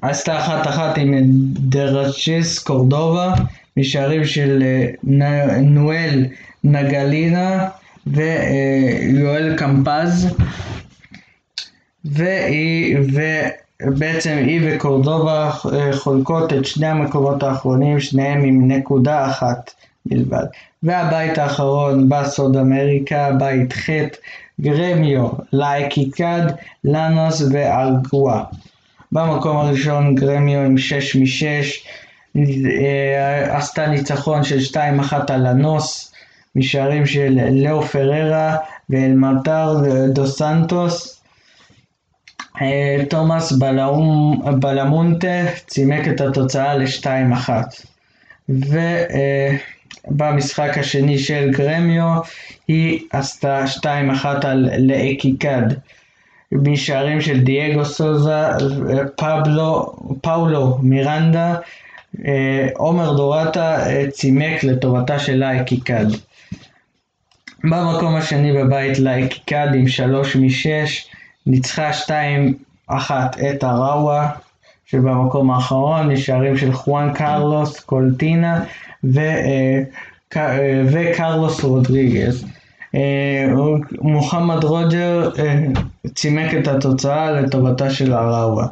עשתה 0.02 0.38
אחת 0.38 0.66
אחת 0.66 0.98
עם 0.98 1.14
דרצ'יס 1.52 2.58
קורדובה 2.58 3.34
משערים 3.76 4.24
של 4.24 4.62
אה, 4.62 5.60
נואל 5.60 6.26
נגלינה 6.64 7.68
ויואל 8.06 9.56
קמפז 9.56 10.36
והיא, 12.04 12.96
ובעצם 13.82 14.42
היא 14.46 14.60
וקורדובה 14.64 15.50
אה, 15.72 15.96
חולקות 15.96 16.52
את 16.52 16.64
שני 16.64 16.86
המקומות 16.86 17.42
האחרונים, 17.42 18.00
שניהם 18.00 18.44
עם 18.44 18.70
נקודה 18.70 19.30
אחת 19.30 19.70
בלבד. 20.06 20.44
והבית 20.82 21.38
האחרון 21.38 22.08
בסוד 22.08 22.56
אמריקה, 22.56 23.30
בית 23.38 23.72
ח' 23.72 23.90
גרמיו, 24.60 25.28
לייקיקד, 25.52 26.42
לאנוס 26.84 27.42
וארגואה. 27.52 28.42
במקום 29.12 29.56
הראשון 29.56 30.14
גרמיו 30.14 30.60
עם 30.60 30.78
6 30.78 31.16
מ-6, 31.16 31.44
אה, 32.36 33.56
עשתה 33.56 33.86
ניצחון 33.86 34.44
של 34.44 34.58
2-1 34.58 35.32
על 35.32 35.48
לנוס, 35.48 36.12
משערים 36.56 37.06
של 37.06 37.38
לאו 37.50 37.82
פררה 37.82 38.56
ואלמטר 38.90 39.74
דו 40.12 40.26
סנטוס. 40.26 41.22
אה, 42.62 43.04
תומאס 43.10 43.52
בלמונטה 44.60 45.44
צימק 45.66 46.08
את 46.08 46.20
התוצאה 46.20 46.74
ל-2-1 46.74 47.50
ובמשחק 50.06 50.78
השני 50.78 51.18
של 51.18 51.50
גרמיו 51.50 52.18
היא 52.68 53.00
עשתה 53.12 53.64
2-1 53.64 53.86
על 54.42 54.70
לאקיקד 54.78 55.62
משערים 56.52 57.20
של 57.20 57.40
דייגו 57.40 57.84
סוזה, 57.84 58.42
פבלו, 59.16 59.96
פאולו 60.20 60.78
מירנדה, 60.82 61.54
אה, 62.26 62.68
עומר 62.74 63.12
דורטה 63.16 63.86
אה, 63.86 64.04
צימק 64.10 64.64
לטובתה 64.64 65.18
של 65.18 65.34
לאקיקד. 65.34 66.06
במקום 67.64 68.16
השני 68.16 68.52
בבית 68.52 68.98
לאקיקד 68.98 69.68
עם 69.74 69.88
3 69.88 70.36
מ-6 70.36 70.68
ניצחה 71.46 71.90
2-1 72.90 72.92
את 73.50 73.64
הראווה 73.64 74.30
שבמקום 74.86 75.50
האחרון, 75.50 76.10
נשארים 76.10 76.56
של 76.56 76.72
חואן 76.72 77.14
קרלוס 77.14 77.80
קולטינה 77.80 78.64
ו, 79.04 79.18
אה, 79.18 79.82
אה, 80.36 80.82
וקרלוס 80.92 81.64
רודריגז. 81.64 82.44
אה, 82.94 83.46
מוחמד 84.00 84.64
רוג'ר 84.64 85.30
צימק 86.14 86.54
את 86.54 86.68
התוצאה 86.68 87.30
לטובתה 87.30 87.90
של 87.90 88.12
הראווה. 88.12 88.66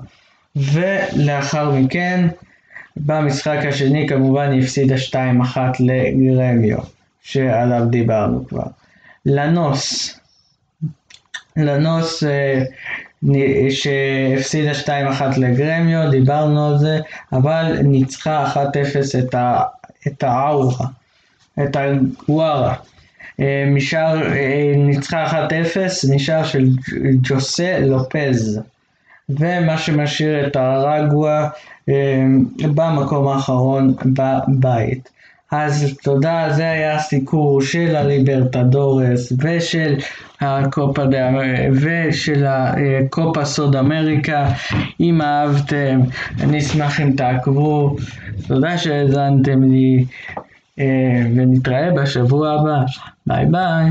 ולאחר 0.56 1.70
מכן, 1.70 2.28
במשחק 2.96 3.58
השני 3.68 4.08
כמובן 4.08 4.52
היא 4.52 4.62
הפסידה 4.62 4.94
2-1 4.98 5.16
לגרמיו, 5.80 6.78
שעליו 7.22 7.84
דיברנו 7.90 8.48
כבר. 8.48 8.66
לנוס 9.26 10.14
לנוס 11.56 12.24
שהפסידה 13.70 14.72
2-1 14.72 14.88
לגרמיו, 15.36 16.10
דיברנו 16.10 16.68
על 16.68 16.78
זה, 16.78 16.98
אבל 17.32 17.78
ניצחה 17.82 18.52
1-0 18.52 18.58
את, 19.18 19.34
ה, 19.34 19.62
את 20.06 20.22
האורה, 20.22 20.86
את 21.64 21.76
הגוארה. 21.76 22.74
אה, 23.40 23.64
משער, 23.74 24.32
אה, 24.32 24.72
ניצחה 24.76 25.26
1-0, 25.26 26.14
משער 26.14 26.44
של 26.44 26.68
ג'וסה 27.22 27.78
לופז. 27.78 28.60
ומה 29.28 29.78
שמשאיר 29.78 30.46
את 30.46 30.56
ארגואה 30.56 31.48
אה, 31.88 32.24
במקום 32.74 33.28
האחרון 33.28 33.94
בבית. 34.04 35.08
אז 35.52 35.96
תודה, 36.02 36.48
זה 36.50 36.70
היה 36.70 36.96
הסיקור 36.96 37.62
של 37.62 37.96
הליברטדורס 37.96 39.32
ושל 39.42 39.96
הקופה 40.40 41.02
ושל 41.72 42.44
הקופה 42.46 43.44
סוד 43.44 43.76
אמריקה. 43.76 44.48
אם 45.00 45.22
אהבתם, 45.22 46.00
אני 46.40 46.58
אשמח 46.58 47.00
אם 47.00 47.10
תעקבו. 47.16 47.96
תודה 48.46 48.78
שהאזנתם 48.78 49.62
לי, 49.62 50.04
אה, 50.78 51.22
ונתראה 51.36 51.90
בשבוע 51.92 52.52
הבא. 52.52 52.84
ביי 53.26 53.46
ביי. 53.46 53.90